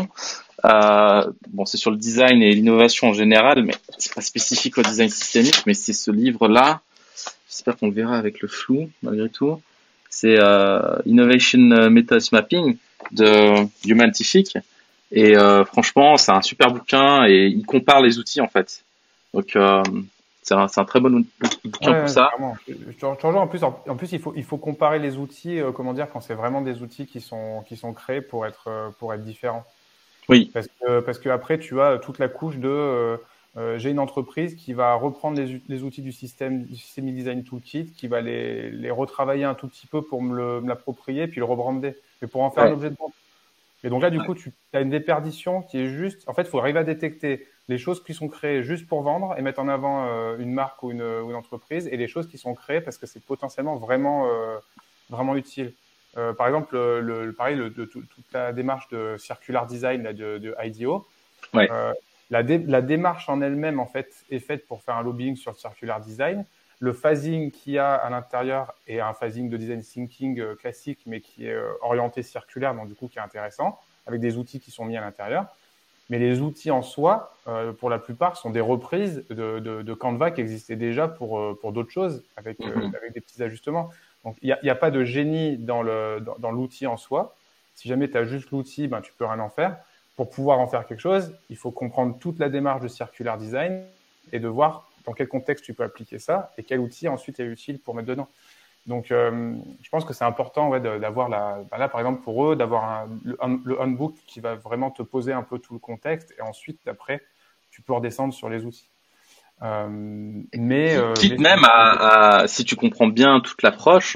[0.66, 4.82] euh, bon c'est sur le design et l'innovation en général, mais c'est pas spécifique au
[4.82, 6.82] design systémique, mais c'est ce livre-là.
[7.50, 9.62] J'espère qu'on le verra avec le flou malgré tout.
[10.10, 12.78] C'est euh, Innovation Methods Mapping
[13.12, 14.58] de Humantific.
[15.12, 18.84] Et euh, franchement, c'est un super bouquin et il compare les outils en fait.
[19.34, 19.82] Donc euh,
[20.48, 21.26] c'est un, un, très bon
[21.66, 22.32] bouquin pour ça.
[22.40, 26.22] En plus, en, plus il faut, il faut comparer les outils, euh, comment dire, quand
[26.22, 29.66] c'est vraiment des outils qui sont, qui sont créés pour être, euh, pour être différents.
[30.30, 30.50] Oui.
[30.54, 34.56] Parce que, parce que après, tu as toute la couche de, euh, j'ai une entreprise
[34.56, 38.72] qui va reprendre les, les, outils du système, du système design toolkit, qui va les,
[38.72, 42.52] les retravailler un tout petit peu pour me l'approprier, puis le rebrander, mais pour en
[42.52, 42.70] faire ouais.
[42.70, 43.14] un objet de vente.
[43.84, 46.24] Et donc là, du coup, tu as une déperdition qui est juste.
[46.28, 49.36] En fait, il faut arriver à détecter les choses qui sont créées juste pour vendre
[49.38, 52.28] et mettre en avant euh, une marque ou une, ou une, entreprise, et les choses
[52.28, 54.58] qui sont créées parce que c'est potentiellement vraiment, euh,
[55.10, 55.74] vraiment utile.
[56.18, 60.14] Euh, par exemple, le, le pareil, le, de, toute la démarche de circular design là,
[60.14, 61.06] de, de IDEO.
[61.54, 61.70] Ouais.
[62.32, 65.52] la, dé, la démarche en elle-même, en fait, est faite pour faire un lobbying sur
[65.52, 66.46] le circular design.
[66.80, 71.22] Le phasing qu'il y a à l'intérieur est un phasing de design thinking classique, mais
[71.22, 74.86] qui est orienté circulaire, donc du coup qui est intéressant, avec des outils qui sont
[74.86, 75.48] mis à l'intérieur.
[76.10, 79.94] Mais les outils en soi, euh, pour la plupart, sont des reprises de, de, de
[79.94, 82.96] Canva qui existaient déjà pour, euh, pour d'autres choses, avec, euh, -hmm.
[82.96, 83.90] avec des petits ajustements.
[84.24, 87.36] Donc, il n'y a, y a, pas de génie dans l'outil dans, dans en soi.
[87.76, 89.78] Si jamais tu as juste l'outil, ben, tu peux rien en faire.
[90.16, 93.84] Pour pouvoir en faire quelque chose, il faut comprendre toute la démarche de circular design
[94.32, 97.46] et de voir dans quel contexte tu peux appliquer ça et quel outil ensuite est
[97.46, 98.28] utile pour mettre dedans.
[98.88, 102.46] Donc, euh, je pense que c'est important ouais, d'avoir la, bah là par exemple pour
[102.46, 106.34] eux, d'avoir le, le handbook qui va vraiment te poser un peu tout le contexte
[106.38, 107.22] et ensuite après
[107.70, 108.88] tu peux redescendre sur les outils.
[109.62, 114.16] Euh, mais, euh, quitte même à, à, si tu comprends bien toute l'approche,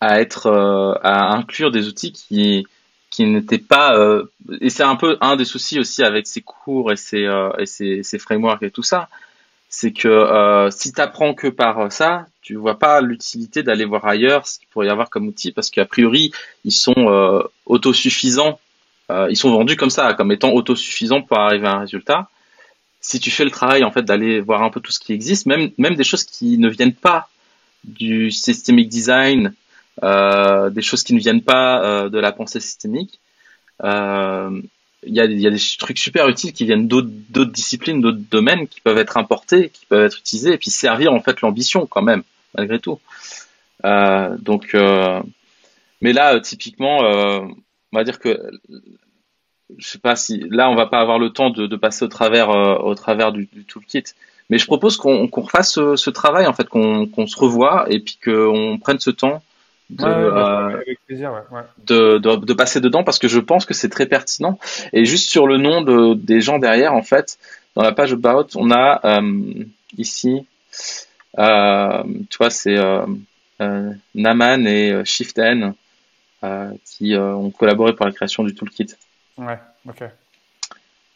[0.00, 2.66] à être, euh, à inclure des outils qui
[3.10, 3.94] qui n'étaient pas
[4.62, 7.28] et c'est un peu un des soucis aussi avec ces cours et ces
[7.58, 9.10] et ces, ces frameworks et tout ça,
[9.74, 14.46] c'est que si tu apprends que par ça, tu vois pas l'utilité d'aller voir ailleurs
[14.46, 16.30] ce qu'il pourrait y avoir comme outil parce qu'a priori
[16.64, 18.60] ils sont autosuffisants,
[19.10, 22.28] ils sont vendus comme ça, comme étant autosuffisants pour arriver à un résultat.
[23.00, 25.46] Si tu fais le travail en fait d'aller voir un peu tout ce qui existe,
[25.46, 27.30] même même des choses qui ne viennent pas
[27.84, 29.54] du systemic design,
[30.02, 33.20] euh, des choses qui ne viennent pas euh, de la pensée systémique,
[33.84, 34.62] euh,
[35.04, 38.98] il y, a, des trucs super utiles qui viennent d'autres disciplines, d'autres domaines qui peuvent
[38.98, 42.22] être importés, qui peuvent être utilisés et puis servir en fait l'ambition quand même
[42.56, 43.00] malgré tout.
[43.84, 45.20] Euh, donc, euh,
[46.00, 48.38] mais là typiquement, on va dire que
[49.78, 52.08] je sais pas si là on va pas avoir le temps de, de passer au
[52.08, 54.04] travers euh, au travers du, du, toolkit
[54.50, 57.86] mais je propose qu'on qu'on refasse ce, ce, travail en fait qu'on qu'on se revoie
[57.88, 59.42] et puis qu'on prenne ce temps
[59.98, 63.88] de, euh, plaisir, ouais, de, de, de, passer dedans parce que je pense que c'est
[63.88, 64.58] très pertinent
[64.92, 67.38] et juste sur le nom de, des gens derrière en fait
[67.74, 69.64] dans la page about on a euh,
[69.98, 70.46] ici
[71.38, 73.06] euh, tu vois c'est euh,
[74.14, 75.74] Naman et Shift N
[76.84, 78.88] qui ont collaboré pour la création du toolkit.
[79.38, 80.02] Ouais, ok.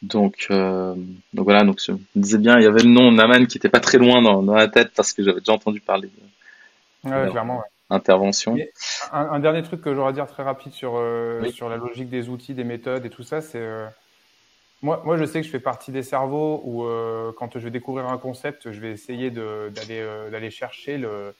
[0.01, 0.93] Donc, euh,
[1.33, 3.69] donc voilà, donc je me disais bien, il y avait le nom Naman qui était
[3.69, 7.31] pas très loin dans, dans la tête parce que j'avais déjà entendu parler de, ouais,
[7.31, 7.65] clairement, ouais.
[7.89, 8.57] Intervention.
[9.11, 12.09] Un, un, dernier truc que j'aurais à dire très rapide sur, euh, sur la logique
[12.09, 13.87] des outils, des méthodes et tout ça, c'est euh,
[14.81, 17.71] moi, moi, je sais que je fais partie des cerveaux où euh, quand je vais
[17.71, 21.33] découvrir un concept, je vais essayer d'aller chercher le,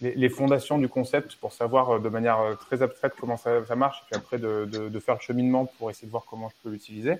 [0.00, 4.04] les, fondations du concept pour savoir de manière très abstraite comment ça, ça marche, et
[4.06, 6.70] puis après de, de, de, faire le cheminement pour essayer de voir comment je peux
[6.70, 7.14] l'utiliser.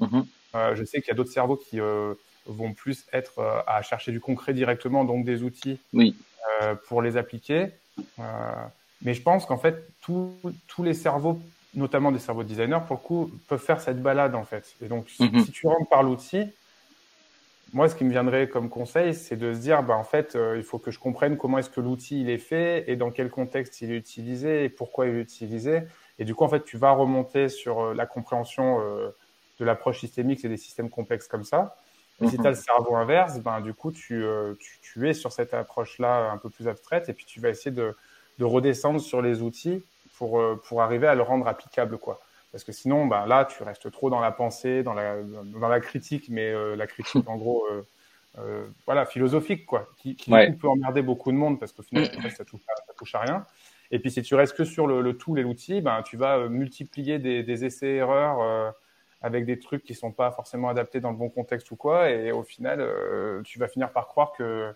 [0.00, 0.74] Mm-hmm.
[0.74, 1.78] Je sais qu'il y a d'autres cerveaux qui
[2.46, 6.16] vont plus être à chercher du concret directement, donc des outils oui.
[6.88, 7.70] pour les appliquer.
[8.18, 10.32] Mais je pense qu'en fait, tous
[10.82, 11.40] les cerveaux,
[11.74, 14.74] notamment des cerveaux designers, pour le coup, peuvent faire cette balade en fait.
[14.82, 15.44] Et donc, mm-hmm.
[15.44, 16.52] si tu rentres par l'outil,
[17.74, 20.56] moi, ce qui me viendrait comme conseil, c'est de se dire, bah, en fait, euh,
[20.56, 23.30] il faut que je comprenne comment est-ce que l'outil il est fait et dans quel
[23.30, 25.82] contexte il est utilisé et pourquoi il est utilisé.
[26.20, 29.10] Et du coup, en fait, tu vas remonter sur euh, la compréhension euh,
[29.58, 31.76] de l'approche systémique et des systèmes complexes comme ça.
[32.20, 32.42] Et si mhm.
[32.42, 34.24] tu as le cerveau inverse, ben, du coup, tu,
[34.60, 37.72] tu, tu es sur cette approche-là un peu plus abstraite et puis tu vas essayer
[37.72, 37.96] de,
[38.38, 39.84] de redescendre sur les outils
[40.16, 42.20] pour, pour arriver à le rendre applicable, quoi.
[42.54, 45.80] Parce que sinon, ben, là, tu restes trop dans la pensée, dans la, dans la
[45.80, 47.82] critique, mais euh, la critique, en gros, euh,
[48.38, 50.52] euh, voilà, philosophique, quoi, qui, qui ouais.
[50.52, 53.44] peut emmerder beaucoup de monde parce qu'au final, ça touche, à, ça touche à rien.
[53.90, 56.48] Et puis, si tu restes que sur le, le tool et l'outil, ben, tu vas
[56.48, 58.70] multiplier des, des essais-erreurs euh,
[59.24, 62.10] avec des trucs qui sont pas forcément adaptés dans le bon contexte ou quoi.
[62.10, 64.74] Et au final, euh, tu vas finir par croire que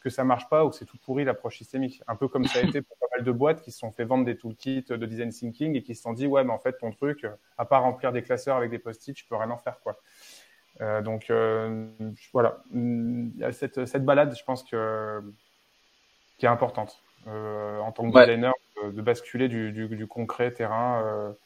[0.00, 2.02] que ça marche pas ou que c'est tout pourri l'approche systémique.
[2.08, 4.04] Un peu comme ça a été pour pas mal de boîtes qui se sont fait
[4.04, 6.78] vendre des toolkits de design thinking et qui se sont dit ouais mais en fait
[6.78, 7.26] ton truc,
[7.58, 10.00] à part remplir des classeurs avec des post-it, je peux rien en faire quoi.
[10.80, 11.90] Euh, donc euh,
[12.32, 15.22] voilà, il y a cette, cette balade, je pense que
[16.38, 18.24] qui est importante en tant que ouais.
[18.24, 21.36] designer de, de basculer du, du, du, concret terrain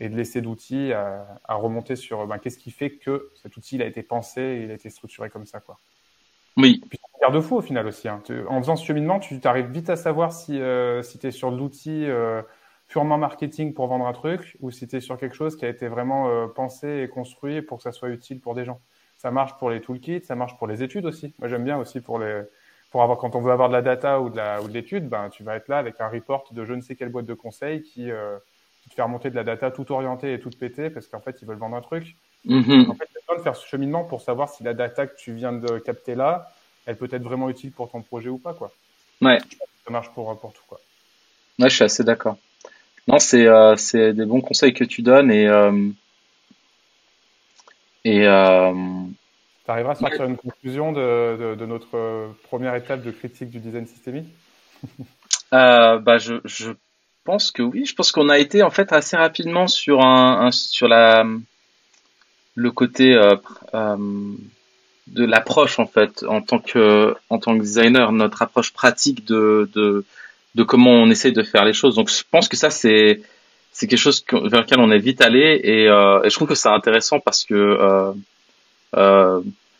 [0.00, 3.76] et de laisser d'outils à, à, remonter sur ben, qu'est-ce qui fait que cet outil
[3.76, 5.78] il a été pensé, il a été structuré comme ça quoi.
[6.56, 6.82] Oui.
[6.88, 8.08] Puis, garde-fou au final aussi.
[8.08, 8.22] Hein.
[8.48, 11.50] En faisant ce cheminement, tu arrives vite à savoir si, euh, si tu es sur
[11.50, 12.42] l'outil euh,
[12.88, 15.68] purement marketing pour vendre un truc ou si tu es sur quelque chose qui a
[15.68, 18.80] été vraiment euh, pensé et construit pour que ça soit utile pour des gens.
[19.16, 21.34] Ça marche pour les toolkits, ça marche pour les études aussi.
[21.38, 22.42] Moi, j'aime bien aussi pour les
[22.90, 25.08] pour avoir quand on veut avoir de la data ou de la ou de l'étude,
[25.08, 27.34] ben tu vas être là avec un report de je ne sais quelle boîte de
[27.34, 28.38] conseil qui, euh,
[28.90, 31.36] qui te fait remonter de la data toute orientée et toute pétée parce qu'en fait
[31.40, 32.16] ils veulent vendre un truc.
[32.46, 32.90] Mm-hmm.
[32.90, 35.16] En fait, tu as besoin de faire ce cheminement pour savoir si la data que
[35.16, 36.50] tu viens de capter là,
[36.86, 38.72] elle peut être vraiment utile pour ton projet ou pas, quoi.
[39.20, 39.38] Ouais.
[39.84, 40.80] Ça marche pour, pour tout, quoi.
[41.58, 42.36] Ouais, je suis assez d'accord.
[43.06, 43.74] Non, c'est euh,
[44.12, 45.88] des bons conseils que tu donnes et euh,
[48.04, 48.72] et euh,
[49.64, 53.60] tu arriveras à sortir une conclusion de, de, de, notre première étape de critique du
[53.60, 54.28] design systémique?
[55.52, 56.70] Euh, bah je, je
[57.38, 57.84] que oui.
[57.86, 61.24] Je pense qu'on a été en fait assez rapidement sur un, sur la
[62.56, 63.36] le côté euh,
[63.74, 63.96] euh,
[65.06, 69.70] de l'approche en fait en tant que en tant que designer notre approche pratique de
[69.74, 70.04] de,
[70.56, 73.22] de comment on essaie de faire les choses donc je pense que ça c'est
[73.72, 76.56] c'est quelque chose vers lequel on est vite allé et, euh, et je trouve que
[76.56, 78.12] c'est intéressant parce que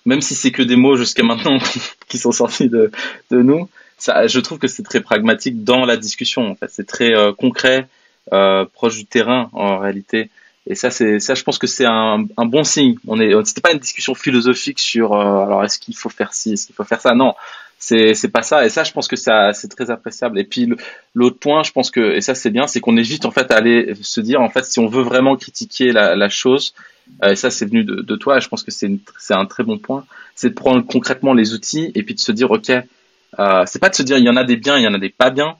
[0.06, 1.58] même si c'est que des mots jusqu'à maintenant
[2.08, 2.90] qui sont sortis de
[3.30, 6.86] de nous ça je trouve que c'est très pragmatique dans la discussion en fait c'est
[6.86, 7.88] très euh, concret
[8.32, 10.30] euh, proche du terrain en réalité
[10.66, 12.96] Et ça, c'est ça, je pense que c'est un, un, bon signe.
[13.08, 16.52] On est, c'était pas une discussion philosophique sur euh, alors est-ce qu'il faut faire ci,
[16.52, 17.14] est-ce qu'il faut faire ça?
[17.14, 17.34] Non,
[17.78, 18.64] c'est c'est pas ça.
[18.64, 20.38] Et ça, je pense que ça, c'est très appréciable.
[20.38, 20.68] Et puis
[21.14, 23.56] l'autre point, je pense que et ça c'est bien, c'est qu'on évite en fait à
[23.56, 26.74] aller se dire en fait si on veut vraiment critiquer la, la chose.
[27.22, 28.40] Euh, et ça, c'est venu de, de, toi.
[28.40, 28.98] Je pense que c'est
[29.30, 30.04] un très bon point.
[30.34, 32.70] C'est de prendre concrètement les outils et puis de se dire ok,
[33.38, 34.94] euh, c'est pas de se dire il y en a des biens, il y en
[34.94, 35.56] a des pas bien.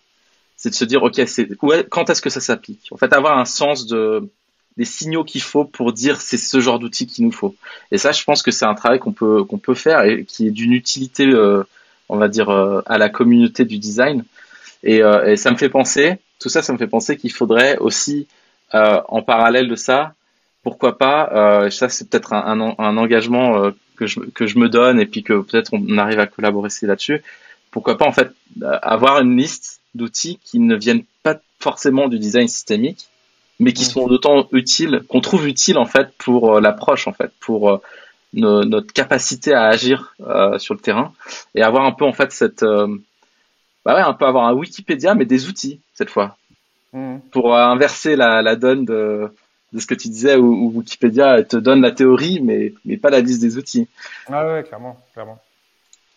[0.57, 1.49] C'est de se dire ok, c'est
[1.89, 2.89] quand est-ce que ça s'applique?
[2.91, 4.29] En fait, avoir un sens de
[4.77, 7.55] des signaux qu'il faut pour dire c'est ce genre d'outil qu'il nous faut.
[7.91, 10.47] Et ça, je pense que c'est un travail qu'on peut qu'on peut faire et qui
[10.47, 11.65] est d'une utilité, euh,
[12.09, 14.25] on va dire, euh, à la communauté du design.
[14.83, 17.77] Et, euh, et, ça me fait penser, tout ça, ça me fait penser qu'il faudrait
[17.79, 18.27] aussi,
[18.73, 20.15] en parallèle de ça,
[20.63, 25.01] pourquoi pas, ça c'est peut-être un, un, un, engagement que je que je me donne
[25.01, 27.23] et puis que peut-être on arrive à collaborer là-dessus.
[27.71, 28.33] Pourquoi pas en fait
[28.83, 33.09] avoir une liste d'outils qui ne viennent pas forcément du design systémique,
[33.59, 37.31] mais qui sont d'autant utiles, qu'on trouve utiles en fait pour euh, l'approche en fait,
[37.41, 37.79] pour euh,
[38.33, 41.13] notre capacité à agir euh, sur le terrain
[41.55, 45.27] et avoir un peu en fait cette, bah ouais, un peu avoir un Wikipédia mais
[45.27, 46.37] des outils cette fois,
[46.93, 47.19] mmh.
[47.33, 49.31] pour inverser la, la donne de,
[49.73, 53.21] de ce que tu disais où, Wikipédia te donne la théorie mais mais pas la
[53.21, 53.89] liste des outils.
[54.29, 55.41] Ah ouais, clairement, clairement.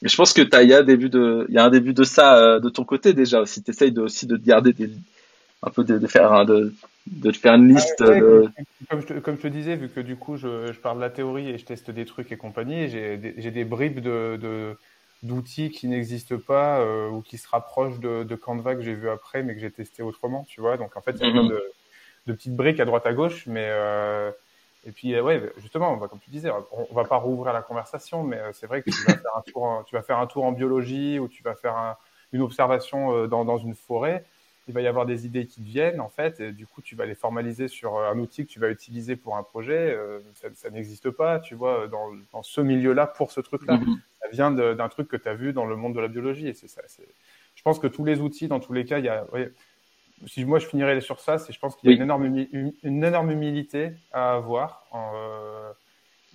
[0.01, 1.93] Mais je pense que il y a un début de, il y a un début
[1.93, 3.63] de ça de ton côté déjà aussi.
[3.63, 4.89] T'essayes de, aussi de garder des,
[5.61, 6.73] un peu de, de faire de,
[7.07, 8.01] de te faire une liste.
[8.01, 8.49] de...
[8.89, 11.01] comme, je te, comme, je te, disais, vu que du coup je, je, parle de
[11.01, 14.75] la théorie et je teste des trucs et compagnie, j'ai des, des, bribes de,
[15.23, 19.09] d'outils qui n'existent pas euh, ou qui se rapprochent de, de Canva que j'ai vu
[19.09, 20.77] après mais que j'ai testé autrement, tu vois.
[20.77, 21.63] Donc en fait, il y a mm de,
[22.27, 24.31] de, petites briques à droite à gauche, mais euh,
[24.85, 28.37] et puis ouais, justement, comme tu disais, on, on va pas rouvrir la conversation, mais
[28.37, 30.43] euh, c'est vrai que tu vas faire un tour, en, tu vas faire un tour
[30.45, 31.97] en biologie ou tu vas faire un,
[32.31, 34.25] une observation euh, dans, dans une forêt
[34.67, 37.05] il va y avoir des idées qui viennent en fait, et du coup tu vas
[37.05, 39.93] les formaliser sur euh, un outil que tu vas utiliser pour un projet.
[39.93, 43.77] Euh, ça, ça n'existe pas, tu vois, dans, dans ce milieu-là pour ce truc-là.
[43.77, 43.97] Mm-hmm.
[44.21, 46.53] Ça vient d'un truc que tu as vu dans le monde de la biologie, et
[46.53, 46.81] c'est ça.
[47.55, 49.25] Je pense que tous les outils, dans tous les cas, il y a.
[50.27, 53.03] si moi je finirais sur ça, c'est je pense qu'il y a une énorme une,
[53.03, 54.85] énorme humilité à avoir.
[54.93, 55.71] Euh,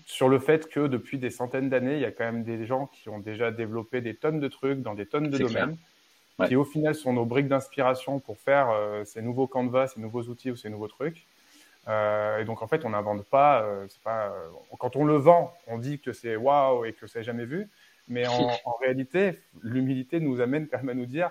[0.07, 2.87] sur le fait que depuis des centaines d'années, il y a quand même des gens
[2.87, 5.77] qui ont déjà développé des tonnes de trucs dans des tonnes de domaines
[6.47, 10.23] qui au final sont nos briques d'inspiration pour faire euh, ces nouveaux canvas, ces nouveaux
[10.23, 11.27] outils ou ces nouveaux trucs.
[11.89, 14.33] Euh, et donc en fait, on n'invente pas, euh, pas
[14.79, 17.69] quand on le vend, on dit que c'est waouh et que c'est jamais vu,
[18.09, 21.31] mais en, en réalité, l'humilité nous amène quand même à nous dire,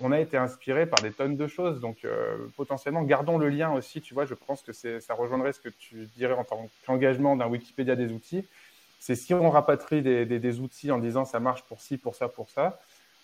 [0.00, 3.72] on a été inspiré par des tonnes de choses, donc euh, potentiellement gardons le lien
[3.72, 4.00] aussi.
[4.00, 7.46] Tu vois, je pense que ça rejoindrait ce que tu dirais en tant qu'engagement d'un
[7.46, 8.46] Wikipédia des outils.
[9.00, 12.14] C'est si on rapatrie des, des, des outils en disant ça marche pour ci, pour
[12.14, 12.80] ça, pour ça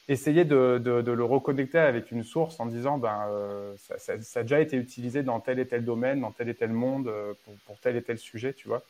[0.08, 4.20] essayer de, de, de, le reconnecter avec une source en disant ben euh, ça, ça,
[4.20, 7.08] ça, a déjà été utilisé dans tel et tel domaine, dans tel et tel monde,
[7.08, 8.82] euh, pour, pour tel et tel sujet, tu vois.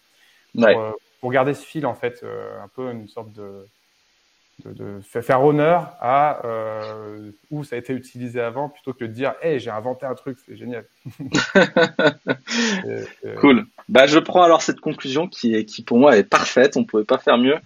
[0.55, 0.77] Pour, ouais.
[0.77, 3.67] euh, pour garder ce fil en fait, euh, un peu une sorte de,
[4.65, 9.35] de, faire honneur à euh, où ça a été utilisé avant plutôt que de dire
[9.43, 10.85] hey j'ai inventé un truc, c'est génial.
[13.41, 13.67] cool.
[13.89, 17.05] Bah je prends alors cette conclusion qui est qui pour moi est parfaite, on pouvait
[17.05, 17.57] pas faire mieux.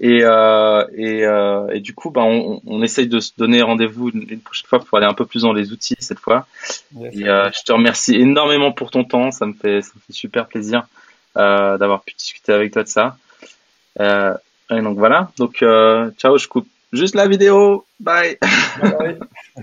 [0.00, 4.10] Et, euh, et, euh, et, du coup, bah, on, on essaye de se donner rendez-vous
[4.10, 6.46] une, prochaine fois pour aller un peu plus dans les outils cette fois.
[6.94, 9.32] et je te remercie énormément pour ton temps.
[9.32, 10.86] Ça me fait, ça me fait super plaisir
[11.34, 13.16] d'avoir pu discuter avec toi de ça.
[14.00, 14.34] Euh,
[14.70, 15.30] et donc voilà.
[15.38, 15.64] Donc
[16.18, 17.84] ciao, je coupe juste la vidéo.
[18.00, 18.38] Bye.
[18.80, 19.18] Bye.